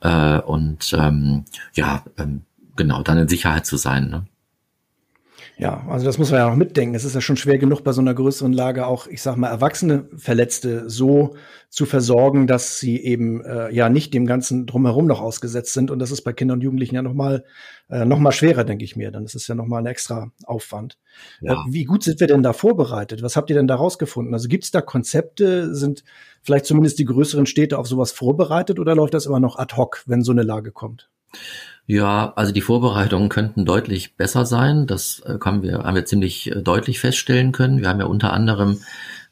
äh, 0.00 0.38
und 0.38 0.94
ähm, 0.98 1.44
ja, 1.74 2.02
ähm, 2.16 2.46
genau, 2.76 3.02
dann 3.02 3.18
in 3.18 3.28
Sicherheit 3.28 3.66
zu 3.66 3.76
sein. 3.76 4.08
Ne? 4.08 4.24
Ja, 5.58 5.86
also 5.88 6.06
das 6.06 6.18
muss 6.18 6.30
man 6.30 6.40
ja 6.40 6.48
noch 6.48 6.56
mitdenken. 6.56 6.94
Es 6.94 7.04
ist 7.04 7.14
ja 7.14 7.20
schon 7.20 7.36
schwer 7.36 7.58
genug 7.58 7.84
bei 7.84 7.92
so 7.92 8.00
einer 8.00 8.14
größeren 8.14 8.52
Lage 8.52 8.86
auch, 8.86 9.06
ich 9.06 9.22
sag 9.22 9.36
mal, 9.36 9.48
erwachsene 9.48 10.08
Verletzte 10.16 10.88
so 10.88 11.36
zu 11.68 11.86
versorgen, 11.86 12.46
dass 12.46 12.78
sie 12.78 12.98
eben 13.02 13.44
äh, 13.44 13.72
ja 13.72 13.88
nicht 13.88 14.14
dem 14.14 14.26
ganzen 14.26 14.66
drumherum 14.66 15.06
noch 15.06 15.20
ausgesetzt 15.20 15.74
sind. 15.74 15.90
Und 15.90 15.98
das 15.98 16.10
ist 16.10 16.22
bei 16.22 16.32
Kindern 16.32 16.58
und 16.58 16.62
Jugendlichen 16.62 16.94
ja 16.94 17.02
noch 17.02 17.14
mal 17.14 17.44
äh, 17.90 18.04
noch 18.06 18.18
mal 18.18 18.32
schwerer, 18.32 18.64
denke 18.64 18.84
ich 18.84 18.96
mir. 18.96 19.10
Dann 19.10 19.24
ist 19.24 19.34
es 19.34 19.46
ja 19.46 19.54
noch 19.54 19.66
mal 19.66 19.78
ein 19.78 19.86
extra 19.86 20.32
Aufwand. 20.44 20.98
Ja. 21.40 21.52
Äh, 21.52 21.56
wie 21.68 21.84
gut 21.84 22.02
sind 22.02 22.18
wir 22.20 22.26
denn 22.26 22.42
da 22.42 22.54
vorbereitet? 22.54 23.22
Was 23.22 23.36
habt 23.36 23.50
ihr 23.50 23.56
denn 23.56 23.68
da 23.68 23.76
rausgefunden? 23.76 24.34
Also 24.34 24.48
gibt 24.48 24.64
es 24.64 24.70
da 24.70 24.80
Konzepte? 24.80 25.74
Sind 25.74 26.02
vielleicht 26.42 26.64
zumindest 26.64 26.98
die 26.98 27.04
größeren 27.04 27.46
Städte 27.46 27.78
auf 27.78 27.86
sowas 27.86 28.10
vorbereitet 28.10 28.80
oder 28.80 28.94
läuft 28.94 29.14
das 29.14 29.26
immer 29.26 29.40
noch 29.40 29.58
ad 29.58 29.76
hoc, 29.76 30.02
wenn 30.06 30.22
so 30.22 30.32
eine 30.32 30.42
Lage 30.42 30.72
kommt? 30.72 31.11
Ja, 31.86 32.32
also 32.36 32.52
die 32.52 32.60
Vorbereitungen 32.60 33.28
könnten 33.28 33.64
deutlich 33.64 34.16
besser 34.16 34.46
sein. 34.46 34.86
Das 34.86 35.20
äh, 35.26 35.38
haben 35.44 35.62
wir, 35.62 35.80
haben 35.80 35.94
wir 35.94 36.04
ziemlich 36.04 36.50
äh, 36.50 36.62
deutlich 36.62 37.00
feststellen 37.00 37.52
können. 37.52 37.80
Wir 37.80 37.88
haben 37.88 38.00
ja 38.00 38.06
unter 38.06 38.32
anderem 38.32 38.80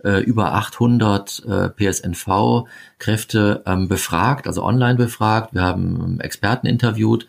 äh, 0.03 0.21
über 0.21 0.55
800 0.55 1.45
äh, 1.47 1.69
PSNV-Kräfte 1.69 3.63
ähm, 3.67 3.89
befragt, 3.89 4.47
also 4.47 4.65
online 4.65 4.97
befragt. 4.97 5.55
Wir 5.55 5.63
haben 5.63 6.21
Experten 6.21 6.67
interviewt 6.67 7.27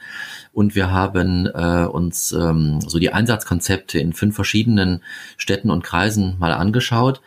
und 0.53 0.75
wir 0.75 0.91
haben 0.91 1.45
äh, 1.47 1.85
uns 1.85 2.31
ähm, 2.31 2.81
so 2.81 2.97
die 2.97 3.13
Einsatzkonzepte 3.13 3.99
in 3.99 4.13
fünf 4.13 4.35
verschiedenen 4.35 5.01
Städten 5.37 5.69
und 5.69 5.83
Kreisen 5.83 6.37
mal 6.39 6.53
angeschaut. 6.53 7.21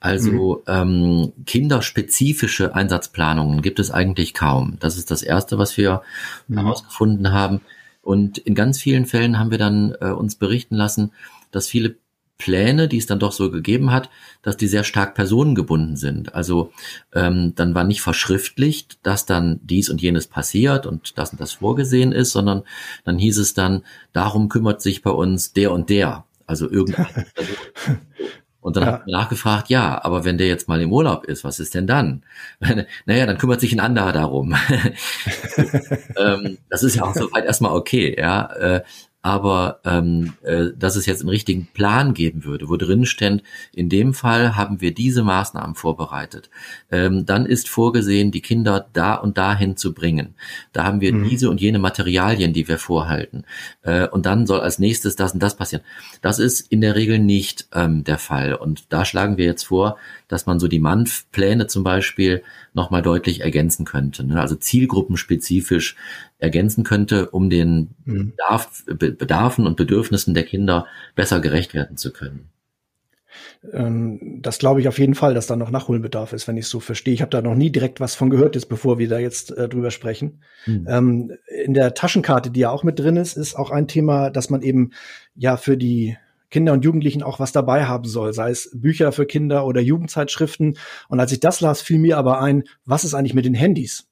Also 0.00 0.62
mhm. 0.66 0.72
ähm, 0.72 1.32
kinderspezifische 1.44 2.74
Einsatzplanungen 2.74 3.60
gibt 3.60 3.78
es 3.78 3.90
eigentlich 3.90 4.34
kaum. 4.34 4.78
Das 4.80 4.96
ist 4.96 5.10
das 5.10 5.22
Erste, 5.22 5.58
was 5.58 5.76
wir 5.76 6.02
mhm. 6.48 6.58
herausgefunden 6.58 7.32
haben. 7.32 7.60
Und 8.02 8.38
in 8.38 8.54
ganz 8.54 8.80
vielen 8.80 9.04
Fällen 9.04 9.38
haben 9.38 9.50
wir 9.50 9.58
dann 9.58 9.94
äh, 10.00 10.06
uns 10.06 10.34
berichten 10.36 10.74
lassen, 10.74 11.12
dass 11.50 11.68
viele 11.68 11.96
Pläne, 12.38 12.88
die 12.88 12.96
es 12.96 13.04
dann 13.04 13.18
doch 13.18 13.32
so 13.32 13.50
gegeben 13.50 13.92
hat, 13.92 14.08
dass 14.40 14.56
die 14.56 14.66
sehr 14.66 14.82
stark 14.82 15.14
personengebunden 15.14 15.96
sind. 15.96 16.34
Also 16.34 16.72
ähm, 17.14 17.52
dann 17.54 17.74
war 17.74 17.84
nicht 17.84 18.00
verschriftlicht, 18.00 18.98
dass 19.02 19.26
dann 19.26 19.60
dies 19.62 19.90
und 19.90 20.00
jenes 20.00 20.26
passiert 20.26 20.86
und 20.86 21.18
das 21.18 21.32
und 21.32 21.40
das 21.40 21.52
vorgesehen 21.52 22.12
ist, 22.12 22.32
sondern 22.32 22.62
dann 23.04 23.18
hieß 23.18 23.36
es 23.36 23.52
dann, 23.52 23.82
darum 24.14 24.48
kümmert 24.48 24.80
sich 24.80 25.02
bei 25.02 25.10
uns 25.10 25.52
der 25.52 25.70
und 25.70 25.90
der. 25.90 26.24
Also 26.46 26.68
irgendein 26.68 27.26
Und 28.60 28.76
dann 28.76 28.84
ja. 28.84 28.92
habe 28.92 29.02
ich 29.06 29.12
nachgefragt, 29.12 29.70
ja, 29.70 30.02
aber 30.04 30.24
wenn 30.24 30.36
der 30.36 30.46
jetzt 30.46 30.68
mal 30.68 30.80
im 30.82 30.92
Urlaub 30.92 31.24
ist, 31.24 31.44
was 31.44 31.60
ist 31.60 31.74
denn 31.74 31.86
dann? 31.86 32.22
naja, 33.06 33.26
dann 33.26 33.38
kümmert 33.38 33.60
sich 33.60 33.72
ein 33.72 33.80
anderer 33.80 34.12
darum. 34.12 34.54
ähm, 36.16 36.58
das 36.68 36.82
ist 36.82 36.96
ja 36.96 37.04
auch 37.04 37.14
soweit 37.14 37.46
erstmal 37.46 37.72
okay, 37.72 38.14
ja. 38.18 38.82
Aber 39.22 39.80
ähm, 39.84 40.32
äh, 40.42 40.68
dass 40.78 40.96
es 40.96 41.06
jetzt 41.06 41.20
einen 41.20 41.28
richtigen 41.28 41.66
Plan 41.74 42.14
geben 42.14 42.44
würde, 42.44 42.68
wo 42.68 42.76
drin 42.76 43.04
stand, 43.04 43.42
in 43.74 43.88
dem 43.88 44.14
Fall 44.14 44.56
haben 44.56 44.80
wir 44.80 44.94
diese 44.94 45.22
Maßnahmen 45.22 45.74
vorbereitet. 45.74 46.48
Ähm, 46.90 47.26
dann 47.26 47.44
ist 47.44 47.68
vorgesehen, 47.68 48.30
die 48.30 48.40
Kinder 48.40 48.88
da 48.92 49.14
und 49.14 49.36
dahin 49.36 49.76
zu 49.76 49.92
bringen. 49.92 50.34
Da 50.72 50.84
haben 50.84 51.00
wir 51.00 51.12
mhm. 51.12 51.28
diese 51.28 51.50
und 51.50 51.60
jene 51.60 51.78
Materialien, 51.78 52.52
die 52.52 52.66
wir 52.66 52.78
vorhalten. 52.78 53.44
Äh, 53.82 54.08
und 54.08 54.24
dann 54.24 54.46
soll 54.46 54.60
als 54.60 54.78
nächstes 54.78 55.16
das 55.16 55.34
und 55.34 55.42
das 55.42 55.56
passieren. 55.56 55.84
Das 56.22 56.38
ist 56.38 56.60
in 56.72 56.80
der 56.80 56.94
Regel 56.94 57.18
nicht 57.18 57.68
ähm, 57.74 58.04
der 58.04 58.18
Fall. 58.18 58.54
Und 58.54 58.92
da 58.92 59.04
schlagen 59.04 59.36
wir 59.36 59.44
jetzt 59.44 59.64
vor, 59.64 59.98
dass 60.28 60.46
man 60.46 60.58
so 60.58 60.68
die 60.68 60.80
MANF-Pläne 60.80 61.66
zum 61.66 61.84
Beispiel 61.84 62.42
nochmal 62.72 63.02
deutlich 63.02 63.40
ergänzen 63.40 63.84
könnte. 63.84 64.24
Ne? 64.24 64.40
Also 64.40 64.54
zielgruppenspezifisch 64.54 65.96
ergänzen 66.40 66.84
könnte, 66.84 67.30
um 67.30 67.50
den 67.50 67.90
mhm. 68.04 68.30
Bedarf, 68.30 68.84
Bedarfen 68.86 69.66
und 69.66 69.76
Bedürfnissen 69.76 70.34
der 70.34 70.44
Kinder 70.44 70.86
besser 71.14 71.40
gerecht 71.40 71.74
werden 71.74 71.96
zu 71.96 72.12
können. 72.12 72.50
Ähm, 73.72 74.40
das 74.42 74.58
glaube 74.58 74.80
ich 74.80 74.88
auf 74.88 74.98
jeden 74.98 75.14
Fall, 75.14 75.34
dass 75.34 75.46
da 75.46 75.56
noch 75.56 75.70
Nachholbedarf 75.70 76.32
ist, 76.32 76.48
wenn 76.48 76.56
ich 76.56 76.64
es 76.64 76.70
so 76.70 76.80
verstehe. 76.80 77.14
Ich 77.14 77.22
habe 77.22 77.30
da 77.30 77.42
noch 77.42 77.54
nie 77.54 77.70
direkt 77.70 78.00
was 78.00 78.14
von 78.14 78.30
gehört, 78.30 78.54
jetzt 78.54 78.68
bevor 78.68 78.98
wir 78.98 79.08
da 79.08 79.18
jetzt 79.18 79.56
äh, 79.56 79.68
drüber 79.68 79.90
sprechen. 79.90 80.42
Mhm. 80.66 80.86
Ähm, 80.88 81.32
in 81.64 81.74
der 81.74 81.94
Taschenkarte, 81.94 82.50
die 82.50 82.60
ja 82.60 82.70
auch 82.70 82.82
mit 82.82 82.98
drin 82.98 83.16
ist, 83.16 83.36
ist 83.36 83.54
auch 83.54 83.70
ein 83.70 83.88
Thema, 83.88 84.30
dass 84.30 84.50
man 84.50 84.62
eben 84.62 84.90
ja 85.34 85.56
für 85.56 85.76
die 85.76 86.16
Kinder 86.50 86.72
und 86.72 86.84
Jugendlichen 86.84 87.22
auch 87.22 87.38
was 87.38 87.52
dabei 87.52 87.84
haben 87.84 88.06
soll, 88.06 88.32
sei 88.32 88.50
es 88.50 88.70
Bücher 88.74 89.12
für 89.12 89.24
Kinder 89.24 89.66
oder 89.66 89.80
Jugendzeitschriften. 89.80 90.76
Und 91.08 91.20
als 91.20 91.30
ich 91.30 91.40
das 91.40 91.60
las, 91.60 91.80
fiel 91.80 91.98
mir 91.98 92.18
aber 92.18 92.40
ein, 92.40 92.64
was 92.84 93.04
ist 93.04 93.14
eigentlich 93.14 93.34
mit 93.34 93.44
den 93.44 93.54
Handys? 93.54 94.09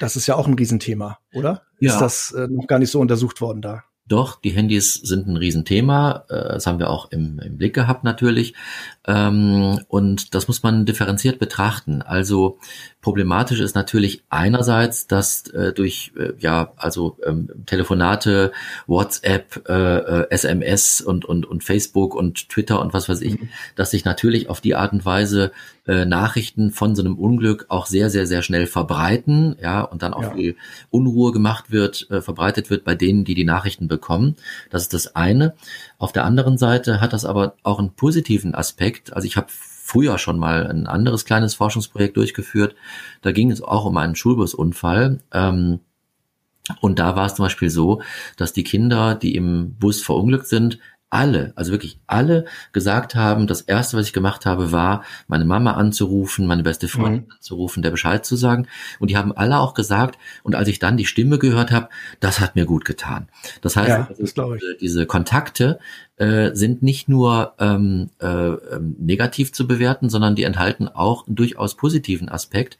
Das 0.00 0.16
ist 0.16 0.26
ja 0.26 0.36
auch 0.36 0.46
ein 0.46 0.54
Riesenthema, 0.54 1.18
oder? 1.34 1.62
Ja. 1.80 1.92
Ist 1.92 2.00
das 2.00 2.30
äh, 2.32 2.48
noch 2.48 2.66
gar 2.66 2.78
nicht 2.78 2.90
so 2.90 3.00
untersucht 3.00 3.40
worden 3.40 3.62
da? 3.62 3.84
Doch, 4.08 4.40
die 4.40 4.50
Handys 4.50 4.94
sind 4.94 5.28
ein 5.28 5.36
Riesenthema. 5.36 6.24
Äh, 6.28 6.54
das 6.54 6.66
haben 6.66 6.78
wir 6.78 6.88
auch 6.88 7.10
im, 7.12 7.38
im 7.40 7.58
Blick 7.58 7.74
gehabt 7.74 8.04
natürlich. 8.04 8.54
Ähm, 9.06 9.80
und 9.88 10.34
das 10.34 10.48
muss 10.48 10.62
man 10.62 10.86
differenziert 10.86 11.38
betrachten. 11.38 12.02
Also 12.02 12.58
problematisch 13.00 13.60
ist 13.60 13.74
natürlich 13.74 14.22
einerseits, 14.28 15.06
dass 15.06 15.48
äh, 15.48 15.72
durch 15.72 16.12
äh, 16.18 16.32
ja 16.38 16.72
also 16.76 17.16
ähm, 17.24 17.48
Telefonate, 17.66 18.52
WhatsApp, 18.86 19.68
SMS 20.30 21.00
und 21.00 21.24
und 21.24 21.46
und 21.46 21.64
Facebook 21.64 22.14
und 22.14 22.48
Twitter 22.48 22.80
und 22.80 22.92
was 22.92 23.08
weiß 23.08 23.20
ich, 23.22 23.40
mhm. 23.40 23.48
dass 23.76 23.90
sich 23.90 24.04
natürlich 24.04 24.48
auf 24.48 24.60
die 24.60 24.74
Art 24.74 24.92
und 24.92 25.04
Weise 25.04 25.52
Nachrichten 25.86 26.70
von 26.70 26.94
so 26.94 27.02
einem 27.02 27.18
Unglück 27.18 27.66
auch 27.68 27.86
sehr 27.86 28.10
sehr 28.10 28.26
sehr 28.26 28.42
schnell 28.42 28.66
verbreiten, 28.66 29.56
ja 29.62 29.80
und 29.80 30.02
dann 30.02 30.12
auch 30.12 30.22
ja. 30.22 30.34
viel 30.34 30.56
Unruhe 30.90 31.32
gemacht 31.32 31.70
wird, 31.70 32.08
verbreitet 32.20 32.68
wird 32.68 32.84
bei 32.84 32.94
denen, 32.94 33.24
die 33.24 33.34
die 33.34 33.44
Nachrichten 33.44 33.88
bekommen. 33.98 34.36
Das 34.70 34.82
ist 34.82 34.94
das 34.94 35.16
eine. 35.16 35.54
Auf 35.98 36.12
der 36.12 36.24
anderen 36.24 36.56
Seite 36.56 37.00
hat 37.00 37.12
das 37.12 37.24
aber 37.24 37.54
auch 37.64 37.78
einen 37.78 37.92
positiven 37.94 38.54
Aspekt. 38.54 39.12
Also 39.12 39.26
ich 39.26 39.36
habe 39.36 39.48
früher 39.50 40.18
schon 40.18 40.38
mal 40.38 40.66
ein 40.66 40.86
anderes 40.86 41.24
kleines 41.24 41.54
Forschungsprojekt 41.54 42.16
durchgeführt. 42.16 42.76
Da 43.22 43.32
ging 43.32 43.50
es 43.50 43.60
auch 43.60 43.84
um 43.84 43.96
einen 43.96 44.14
Schulbusunfall. 44.14 45.18
Ähm, 45.32 45.80
und 46.80 46.98
da 46.98 47.16
war 47.16 47.26
es 47.26 47.34
zum 47.34 47.46
Beispiel 47.46 47.70
so, 47.70 48.02
dass 48.36 48.52
die 48.52 48.64
Kinder, 48.64 49.14
die 49.14 49.34
im 49.34 49.74
Bus 49.78 50.02
verunglückt 50.02 50.46
sind, 50.46 50.78
alle, 51.10 51.52
also 51.56 51.72
wirklich 51.72 51.98
alle 52.06 52.44
gesagt 52.72 53.14
haben, 53.14 53.46
das 53.46 53.62
erste, 53.62 53.96
was 53.96 54.06
ich 54.06 54.12
gemacht 54.12 54.44
habe, 54.46 54.72
war, 54.72 55.04
meine 55.26 55.44
Mama 55.44 55.72
anzurufen, 55.72 56.46
meine 56.46 56.62
beste 56.62 56.88
Freundin 56.88 57.24
mhm. 57.26 57.32
anzurufen, 57.32 57.82
der 57.82 57.90
Bescheid 57.90 58.26
zu 58.26 58.36
sagen. 58.36 58.68
Und 58.98 59.10
die 59.10 59.16
haben 59.16 59.32
alle 59.32 59.58
auch 59.58 59.74
gesagt, 59.74 60.18
und 60.42 60.54
als 60.54 60.68
ich 60.68 60.78
dann 60.78 60.96
die 60.96 61.06
Stimme 61.06 61.38
gehört 61.38 61.70
habe, 61.70 61.88
das 62.20 62.40
hat 62.40 62.56
mir 62.56 62.66
gut 62.66 62.84
getan. 62.84 63.28
Das 63.62 63.76
heißt, 63.76 63.88
ja, 63.88 64.08
das 64.08 64.34
diese, 64.34 64.76
diese 64.80 65.06
Kontakte 65.06 65.78
äh, 66.18 66.54
sind 66.54 66.82
nicht 66.82 67.08
nur 67.08 67.54
ähm, 67.58 68.10
äh, 68.20 68.26
ähm, 68.26 68.96
negativ 68.98 69.52
zu 69.52 69.68
bewerten, 69.68 70.10
sondern 70.10 70.34
die 70.34 70.42
enthalten 70.42 70.88
auch 70.88 71.26
einen 71.26 71.36
durchaus 71.36 71.76
positiven 71.76 72.28
Aspekt. 72.28 72.78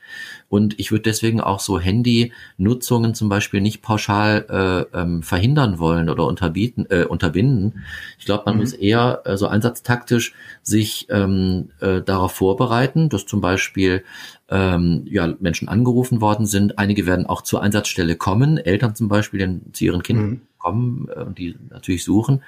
Und 0.48 0.78
ich 0.80 0.90
würde 0.90 1.02
deswegen 1.02 1.40
auch 1.40 1.60
so 1.60 1.78
Handy-Nutzungen 1.78 3.14
zum 3.14 3.28
Beispiel 3.28 3.60
nicht 3.60 3.80
pauschal 3.80 4.88
äh, 4.92 4.98
ähm, 4.98 5.22
verhindern 5.22 5.78
wollen 5.78 6.08
oder 6.08 6.26
unterbieten, 6.26 6.86
äh, 6.90 7.04
unterbinden. 7.04 7.84
Ich 8.18 8.24
glaube, 8.24 8.44
man 8.46 8.54
mhm. 8.54 8.60
muss 8.60 8.72
eher 8.72 9.22
äh, 9.24 9.36
so 9.36 9.46
einsatztaktisch 9.46 10.34
sich 10.62 11.06
ähm, 11.08 11.70
äh, 11.80 12.02
darauf 12.02 12.32
vorbereiten, 12.32 13.08
dass 13.08 13.26
zum 13.26 13.40
Beispiel 13.40 14.02
ähm, 14.50 15.02
ja, 15.06 15.32
Menschen 15.38 15.68
angerufen 15.68 16.20
worden 16.20 16.46
sind. 16.46 16.78
Einige 16.78 17.06
werden 17.06 17.26
auch 17.26 17.42
zur 17.42 17.62
Einsatzstelle 17.62 18.16
kommen, 18.16 18.58
Eltern 18.58 18.94
zum 18.94 19.08
Beispiel, 19.08 19.46
die 19.46 19.72
zu 19.72 19.84
ihren 19.84 20.02
Kindern 20.02 20.26
mhm. 20.26 20.40
Kommen 20.58 21.08
äh, 21.14 21.20
und 21.20 21.38
die 21.38 21.56
natürlich 21.70 22.04
suchen. 22.04 22.42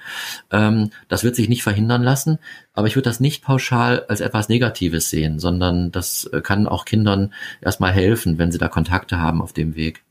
Ähm, 0.51 0.91
das 1.07 1.23
wird 1.23 1.35
sich 1.35 1.49
nicht 1.49 1.63
verhindern 1.63 2.03
lassen, 2.03 2.39
aber 2.73 2.87
ich 2.87 2.95
würde 2.95 3.09
das 3.09 3.19
nicht 3.19 3.43
pauschal 3.43 4.05
als 4.07 4.21
etwas 4.21 4.49
Negatives 4.49 5.09
sehen, 5.09 5.39
sondern 5.39 5.91
das 5.91 6.25
äh, 6.25 6.41
kann 6.41 6.67
auch 6.67 6.85
Kindern 6.85 7.33
erstmal 7.61 7.91
helfen, 7.91 8.37
wenn 8.37 8.51
sie 8.51 8.57
da 8.57 8.67
Kontakte 8.67 9.19
haben 9.19 9.41
auf 9.41 9.53
dem 9.53 9.75
Weg. 9.75 10.03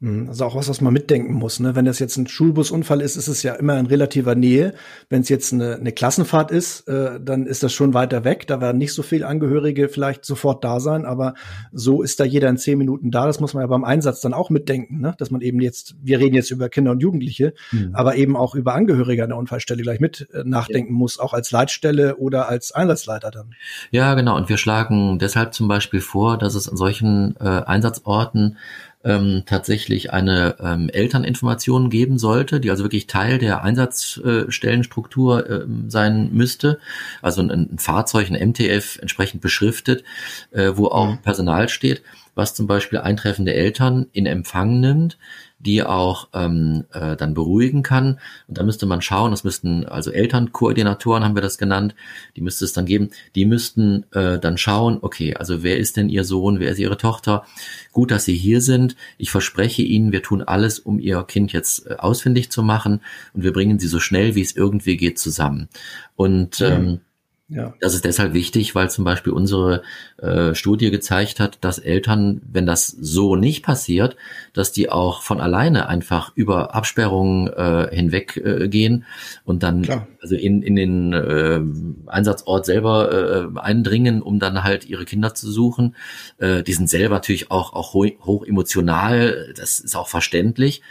Mhm, 0.00 0.28
also 0.28 0.44
auch 0.44 0.54
was, 0.54 0.68
was 0.68 0.82
man 0.82 0.92
mitdenken 0.92 1.32
muss. 1.32 1.58
Ne? 1.58 1.74
Wenn 1.74 1.86
das 1.86 1.98
jetzt 2.00 2.18
ein 2.18 2.26
Schulbusunfall 2.26 3.00
ist, 3.00 3.16
ist 3.16 3.28
es 3.28 3.42
ja 3.42 3.54
immer 3.54 3.78
in 3.78 3.86
relativer 3.86 4.34
Nähe. 4.34 4.74
Wenn 5.08 5.22
es 5.22 5.30
jetzt 5.30 5.54
eine, 5.54 5.76
eine 5.76 5.90
Klassenfahrt 5.90 6.50
ist, 6.50 6.86
äh, 6.86 7.18
dann 7.18 7.46
ist 7.46 7.62
das 7.62 7.72
schon 7.72 7.94
weiter 7.94 8.22
weg. 8.22 8.46
Da 8.46 8.60
werden 8.60 8.76
nicht 8.76 8.92
so 8.92 9.02
viele 9.02 9.26
Angehörige 9.26 9.88
vielleicht 9.88 10.26
sofort 10.26 10.62
da 10.64 10.80
sein, 10.80 11.06
aber 11.06 11.32
so 11.72 12.02
ist 12.02 12.20
da 12.20 12.24
jeder 12.24 12.50
in 12.50 12.58
zehn 12.58 12.76
Minuten 12.76 13.10
da. 13.10 13.26
Das 13.26 13.40
muss 13.40 13.54
man 13.54 13.62
ja 13.62 13.68
beim 13.68 13.84
Einsatz 13.84 14.20
dann 14.20 14.34
auch 14.34 14.50
mitdenken, 14.50 15.00
ne? 15.00 15.14
dass 15.16 15.30
man 15.30 15.40
eben 15.40 15.60
jetzt, 15.60 15.94
wir 16.02 16.18
reden 16.18 16.34
jetzt 16.34 16.50
über 16.50 16.68
Kinder 16.68 16.90
und 16.90 17.00
Jugendliche, 17.00 17.54
mhm. 17.72 17.90
aber 17.94 18.16
eben 18.16 18.36
auch 18.36 18.54
über 18.54 18.74
Angehörige 18.74 19.22
an 19.22 19.30
der 19.30 19.38
Unfallstelle 19.38 19.82
gleich 19.82 20.00
mit 20.00 20.28
äh, 20.34 20.42
nachdenken 20.44 20.92
ja. 20.92 20.98
muss, 20.98 21.18
auch 21.18 21.32
als 21.32 21.50
Leitstelle 21.52 22.16
oder 22.16 22.50
als 22.50 22.70
Einsatzleiter 22.70 23.30
dann. 23.30 23.54
Ja, 23.92 24.12
genau. 24.12 24.36
Und 24.36 24.50
wir 24.50 24.58
schlagen 24.58 25.18
deshalb 25.18 25.54
zum 25.54 25.68
Beispiel 25.68 26.02
vor, 26.02 26.36
dass 26.36 26.54
es 26.54 26.68
an 26.68 26.76
solchen 26.76 27.34
äh, 27.40 27.44
Einsatzorten 27.44 28.58
ähm, 29.06 29.44
tatsächlich 29.46 30.12
eine 30.12 30.56
ähm, 30.60 30.90
Elterninformation 30.92 31.90
geben 31.90 32.18
sollte, 32.18 32.58
die 32.58 32.70
also 32.70 32.84
wirklich 32.84 33.06
Teil 33.06 33.38
der 33.38 33.62
Einsatzstellenstruktur 33.62 35.48
äh, 35.48 35.64
sein 35.86 36.30
müsste. 36.32 36.80
Also 37.22 37.40
ein, 37.40 37.50
ein, 37.50 37.78
Fahrzeug, 37.78 38.28
ein 38.28 38.48
MTF 38.50 38.98
entsprechend 39.00 39.40
beschriftet, 39.40 40.02
äh, 40.50 40.72
wo 40.74 40.88
auch 40.88 41.12
mhm. 41.12 41.18
Personal 41.18 41.68
steht, 41.68 42.02
was 42.34 42.54
zum 42.54 42.66
Beispiel 42.66 42.98
eintreffende 42.98 43.54
Eltern 43.54 44.06
in 44.12 44.26
Empfang 44.26 44.80
nimmt, 44.80 45.16
die 45.58 45.82
auch 45.82 46.28
ähm, 46.34 46.84
äh, 46.92 47.16
dann 47.16 47.34
beruhigen 47.34 47.82
kann. 47.82 48.18
Und 48.46 48.58
da 48.58 48.62
müsste 48.62 48.86
man 48.86 49.00
schauen, 49.00 49.30
das 49.30 49.44
müssten, 49.44 49.86
also 49.86 50.10
Elternkoordinatoren 50.10 51.24
haben 51.24 51.34
wir 51.34 51.42
das 51.42 51.58
genannt, 51.58 51.94
die 52.36 52.42
müsste 52.42 52.64
es 52.64 52.72
dann 52.72 52.84
geben, 52.84 53.10
die 53.34 53.46
müssten 53.46 54.04
äh, 54.12 54.38
dann 54.38 54.58
schauen, 54.58 54.98
okay, 55.00 55.34
also 55.34 55.62
wer 55.62 55.78
ist 55.78 55.96
denn 55.96 56.08
Ihr 56.08 56.24
Sohn, 56.24 56.60
wer 56.60 56.72
ist 56.72 56.78
Ihre 56.78 56.98
Tochter? 56.98 57.44
Gut, 57.92 58.10
dass 58.10 58.24
Sie 58.24 58.36
hier 58.36 58.60
sind. 58.60 58.96
Ich 59.16 59.30
verspreche 59.30 59.82
Ihnen, 59.82 60.12
wir 60.12 60.22
tun 60.22 60.42
alles, 60.42 60.78
um 60.78 60.98
Ihr 60.98 61.22
Kind 61.22 61.52
jetzt 61.52 61.86
äh, 61.86 61.96
ausfindig 61.96 62.50
zu 62.50 62.62
machen 62.62 63.00
und 63.32 63.42
wir 63.42 63.52
bringen 63.52 63.78
Sie 63.78 63.88
so 63.88 63.98
schnell, 63.98 64.34
wie 64.34 64.42
es 64.42 64.54
irgendwie 64.54 64.96
geht, 64.96 65.18
zusammen. 65.18 65.68
Und 66.16 66.60
ähm, 66.60 67.00
Ja. 67.48 67.74
Das 67.80 67.94
ist 67.94 68.04
deshalb 68.04 68.34
wichtig, 68.34 68.74
weil 68.74 68.90
zum 68.90 69.04
Beispiel 69.04 69.32
unsere 69.32 69.82
äh, 70.18 70.52
Studie 70.56 70.90
gezeigt 70.90 71.38
hat, 71.38 71.58
dass 71.60 71.78
Eltern, 71.78 72.40
wenn 72.50 72.66
das 72.66 72.88
so 72.88 73.36
nicht 73.36 73.64
passiert, 73.64 74.16
dass 74.52 74.72
die 74.72 74.90
auch 74.90 75.22
von 75.22 75.40
alleine 75.40 75.88
einfach 75.88 76.32
über 76.34 76.74
Absperrungen 76.74 77.46
äh, 77.46 77.94
hinweg 77.94 78.36
äh, 78.36 78.68
gehen 78.68 79.04
und 79.44 79.62
dann 79.62 79.82
Klar. 79.82 80.08
also 80.20 80.34
in, 80.34 80.60
in 80.62 80.74
den 80.74 81.12
äh, 81.12 81.60
Einsatzort 82.06 82.66
selber 82.66 83.52
äh, 83.54 83.60
eindringen, 83.60 84.22
um 84.22 84.40
dann 84.40 84.64
halt 84.64 84.84
ihre 84.84 85.04
Kinder 85.04 85.32
zu 85.34 85.48
suchen. 85.48 85.94
Äh, 86.38 86.64
die 86.64 86.72
sind 86.72 86.90
selber 86.90 87.14
natürlich 87.14 87.52
auch, 87.52 87.74
auch 87.74 87.94
hoch, 87.94 88.10
hoch 88.22 88.44
emotional, 88.44 89.54
das 89.56 89.78
ist 89.78 89.94
auch 89.94 90.08
verständlich. 90.08 90.82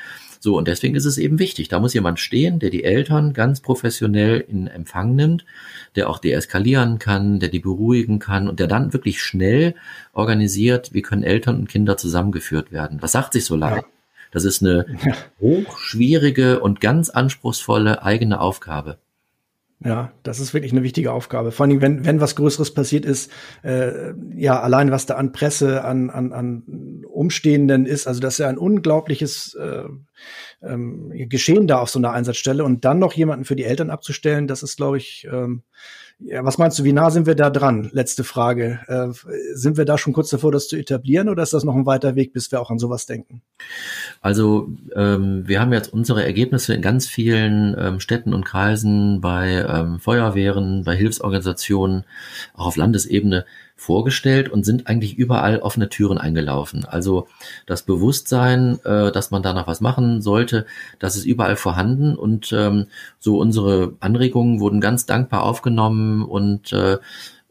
So, 0.46 0.60
und 0.60 0.68
deswegen 0.68 0.94
ist 0.94 1.06
es 1.06 1.18
eben 1.18 1.40
wichtig. 1.40 1.70
Da 1.70 1.80
muss 1.80 1.96
jemand 1.96 2.20
stehen, 2.20 2.60
der 2.60 2.70
die 2.70 2.84
Eltern 2.84 3.34
ganz 3.34 3.62
professionell 3.62 4.46
in 4.48 4.68
Empfang 4.68 5.16
nimmt, 5.16 5.44
der 5.96 6.08
auch 6.08 6.20
deeskalieren 6.20 7.00
kann, 7.00 7.40
der 7.40 7.50
die 7.50 7.58
beruhigen 7.58 8.20
kann 8.20 8.48
und 8.48 8.60
der 8.60 8.68
dann 8.68 8.94
wirklich 8.94 9.24
schnell 9.24 9.74
organisiert, 10.14 10.94
wie 10.94 11.02
können 11.02 11.24
Eltern 11.24 11.56
und 11.56 11.68
Kinder 11.68 11.98
zusammengeführt 11.98 12.72
werden. 12.72 13.00
Das 13.00 13.14
sagt 13.14 13.34
sich 13.34 13.44
so 13.44 13.56
leicht. 13.56 13.88
Ja. 13.88 13.92
Das 14.30 14.46
ist 14.46 14.62
eine 14.62 14.86
hochschwierige 15.40 16.60
und 16.60 16.80
ganz 16.80 17.10
anspruchsvolle 17.10 18.04
eigene 18.04 18.40
Aufgabe. 18.40 19.00
Ja, 19.84 20.14
das 20.24 20.40
ist 20.40 20.54
wirklich 20.54 20.72
eine 20.72 20.84
wichtige 20.84 21.12
Aufgabe. 21.12 21.52
Vor 21.52 21.66
allem, 21.66 21.82
wenn, 21.82 22.06
wenn 22.06 22.22
was 22.22 22.36
Größeres 22.36 22.74
passiert 22.74 23.04
ist, 23.04 23.32
äh, 23.62 24.14
ja, 24.34 24.60
allein 24.60 24.90
was 24.90 25.06
da 25.06 25.16
an 25.16 25.32
Presse, 25.32 25.84
an, 25.84 26.10
an, 26.10 26.32
an 26.34 26.64
Umstehenden 27.16 27.86
ist, 27.86 28.08
also 28.08 28.20
das 28.20 28.36
ist 28.36 28.40
ja 28.40 28.50
ein 28.50 28.58
unglaubliches 28.58 29.56
äh, 29.56 29.84
ähm, 30.62 31.12
Geschehen 31.30 31.68
da 31.68 31.80
auf 31.80 31.90
so 31.90 32.00
einer 32.00 32.12
Einsatzstelle 32.12 32.64
und 32.64 32.86
dann 32.86 33.00
noch 33.00 33.14
jemanden 33.14 33.46
für 33.46 33.56
die 33.56 33.64
Eltern 33.64 33.90
abzustellen, 33.90 34.48
das 34.48 34.64
ist, 34.64 34.78
glaube 34.78 34.98
ich, 34.98 35.28
ähm, 35.32 35.64
ja, 36.20 36.46
was 36.46 36.58
meinst 36.58 36.80
du, 36.80 36.86
wie 36.86 36.94
nah 36.94 37.12
sind 37.12 37.28
wir 37.28 37.36
da 37.36 37.50
dran? 37.50 37.90
Letzte 37.92 38.24
Frage. 38.24 38.80
Äh, 38.88 39.10
sind 39.54 39.76
wir 39.76 39.84
da 39.84 39.98
schon 39.98 40.14
kurz 40.14 40.30
davor, 40.30 40.52
das 40.52 40.70
zu 40.70 40.78
etablieren 40.78 41.28
oder 41.28 41.44
ist 41.44 41.52
das 41.52 41.66
noch 41.66 41.76
ein 41.76 41.86
weiter 41.86 42.16
Weg, 42.16 42.32
bis 42.32 42.52
wir 42.54 42.62
auch 42.62 42.72
an 42.72 42.80
sowas 42.80 43.06
denken? 43.06 43.42
Also 44.22 44.70
ähm, 44.96 45.44
wir 45.46 45.60
haben 45.60 45.74
jetzt 45.74 45.92
unsere 45.92 46.24
Ergebnisse 46.24 46.74
in 46.74 46.82
ganz 46.82 47.08
vielen 47.08 47.76
ähm, 47.78 48.00
Städten 48.00 48.34
und 48.34 48.46
Kreisen 48.46 49.20
bei 49.20 49.66
ähm, 49.68 50.00
Feuerwehren, 50.00 50.86
bei 50.86 50.96
Hilfsorganisationen, 50.96 52.06
auch 52.54 52.68
auf 52.68 52.78
Landesebene 52.78 53.46
vorgestellt 53.76 54.50
und 54.50 54.66
sind 54.66 54.88
eigentlich 54.88 55.18
überall 55.18 55.60
offene 55.60 55.90
Türen 55.90 56.18
eingelaufen. 56.18 56.86
Also 56.86 57.28
das 57.66 57.84
Bewusstsein, 57.84 58.80
äh, 58.86 59.12
dass 59.12 59.32
man 59.32 59.44
da 59.44 59.54
noch 59.54 59.68
was 59.68 59.82
machen 59.82 60.22
sollte, 60.22 60.66
das 61.00 61.16
ist 61.16 61.26
überall 61.26 61.56
vorhanden 61.56 62.16
und 62.16 62.54
ähm, 62.54 62.88
so 63.20 63.38
unsere 63.38 63.94
Anregungen 64.00 64.60
wurden 64.60 64.82
ganz 64.82 65.06
dankbar 65.06 65.44
aufgenommen 65.44 66.24
und 66.24 66.72
äh, 66.72 66.98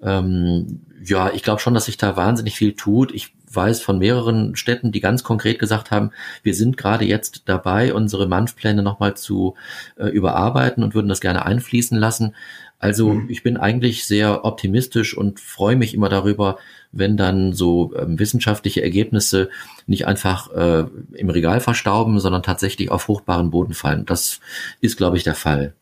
ähm, 0.02 0.80
ja, 1.04 1.30
ich 1.30 1.42
glaube 1.42 1.60
schon, 1.60 1.74
dass 1.74 1.86
sich 1.86 1.98
da 1.98 2.16
wahnsinnig 2.16 2.56
viel 2.56 2.74
tut. 2.74 3.12
Ich 3.12 3.34
weiß 3.54 3.82
von 3.82 3.98
mehreren 3.98 4.56
Städten, 4.56 4.92
die 4.92 5.00
ganz 5.00 5.22
konkret 5.22 5.58
gesagt 5.58 5.90
haben, 5.90 6.10
wir 6.42 6.54
sind 6.54 6.76
gerade 6.76 7.04
jetzt 7.04 7.42
dabei, 7.46 7.94
unsere 7.94 8.26
Manfpläne 8.26 8.82
nochmal 8.82 9.14
zu 9.14 9.54
äh, 9.96 10.08
überarbeiten 10.08 10.82
und 10.82 10.94
würden 10.94 11.08
das 11.08 11.20
gerne 11.20 11.44
einfließen 11.44 11.98
lassen. 11.98 12.34
Also 12.84 13.14
mhm. 13.14 13.30
ich 13.30 13.42
bin 13.42 13.56
eigentlich 13.56 14.04
sehr 14.04 14.44
optimistisch 14.44 15.16
und 15.16 15.40
freue 15.40 15.74
mich 15.74 15.94
immer 15.94 16.10
darüber, 16.10 16.58
wenn 16.92 17.16
dann 17.16 17.54
so 17.54 17.94
ähm, 17.96 18.18
wissenschaftliche 18.18 18.82
Ergebnisse 18.82 19.48
nicht 19.86 20.06
einfach 20.06 20.52
äh, 20.52 20.84
im 21.14 21.30
Regal 21.30 21.60
verstauben, 21.60 22.20
sondern 22.20 22.42
tatsächlich 22.42 22.90
auf 22.90 23.00
fruchtbaren 23.00 23.50
Boden 23.50 23.72
fallen. 23.72 24.04
Das 24.04 24.38
ist, 24.82 24.98
glaube 24.98 25.16
ich, 25.16 25.24
der 25.24 25.34
Fall. 25.34 25.72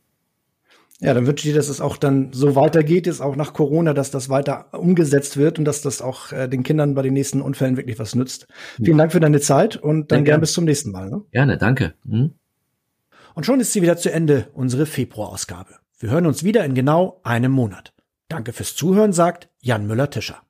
Ja, 1.00 1.12
dann 1.12 1.26
wünsche 1.26 1.48
ich 1.48 1.52
dir, 1.52 1.56
dass 1.56 1.68
es 1.68 1.80
auch 1.80 1.96
dann 1.96 2.32
so 2.32 2.54
weitergeht, 2.54 3.08
jetzt 3.08 3.20
auch 3.20 3.34
nach 3.34 3.52
Corona, 3.52 3.94
dass 3.94 4.12
das 4.12 4.28
weiter 4.28 4.66
umgesetzt 4.70 5.36
wird 5.36 5.58
und 5.58 5.64
dass 5.64 5.82
das 5.82 6.02
auch 6.02 6.30
äh, 6.30 6.46
den 6.46 6.62
Kindern 6.62 6.94
bei 6.94 7.02
den 7.02 7.14
nächsten 7.14 7.42
Unfällen 7.42 7.76
wirklich 7.76 7.98
was 7.98 8.14
nützt. 8.14 8.46
Ja. 8.78 8.84
Vielen 8.84 8.98
Dank 8.98 9.10
für 9.10 9.18
deine 9.18 9.40
Zeit 9.40 9.74
und 9.74 10.12
dann 10.12 10.20
ja, 10.20 10.24
gern 10.26 10.40
bis 10.40 10.52
zum 10.52 10.66
nächsten 10.66 10.92
Mal. 10.92 11.10
Ne? 11.10 11.22
Gerne, 11.32 11.58
danke. 11.58 11.94
Hm? 12.08 12.34
Und 13.34 13.44
schon 13.44 13.58
ist 13.58 13.72
sie 13.72 13.82
wieder 13.82 13.96
zu 13.96 14.12
Ende, 14.12 14.46
unsere 14.54 14.86
Februarausgabe. 14.86 15.81
Wir 16.02 16.10
hören 16.10 16.26
uns 16.26 16.42
wieder 16.42 16.64
in 16.64 16.74
genau 16.74 17.20
einem 17.22 17.52
Monat. 17.52 17.94
Danke 18.26 18.52
fürs 18.52 18.74
Zuhören, 18.74 19.12
sagt 19.12 19.48
Jan 19.60 19.86
Müller-Tischer. 19.86 20.42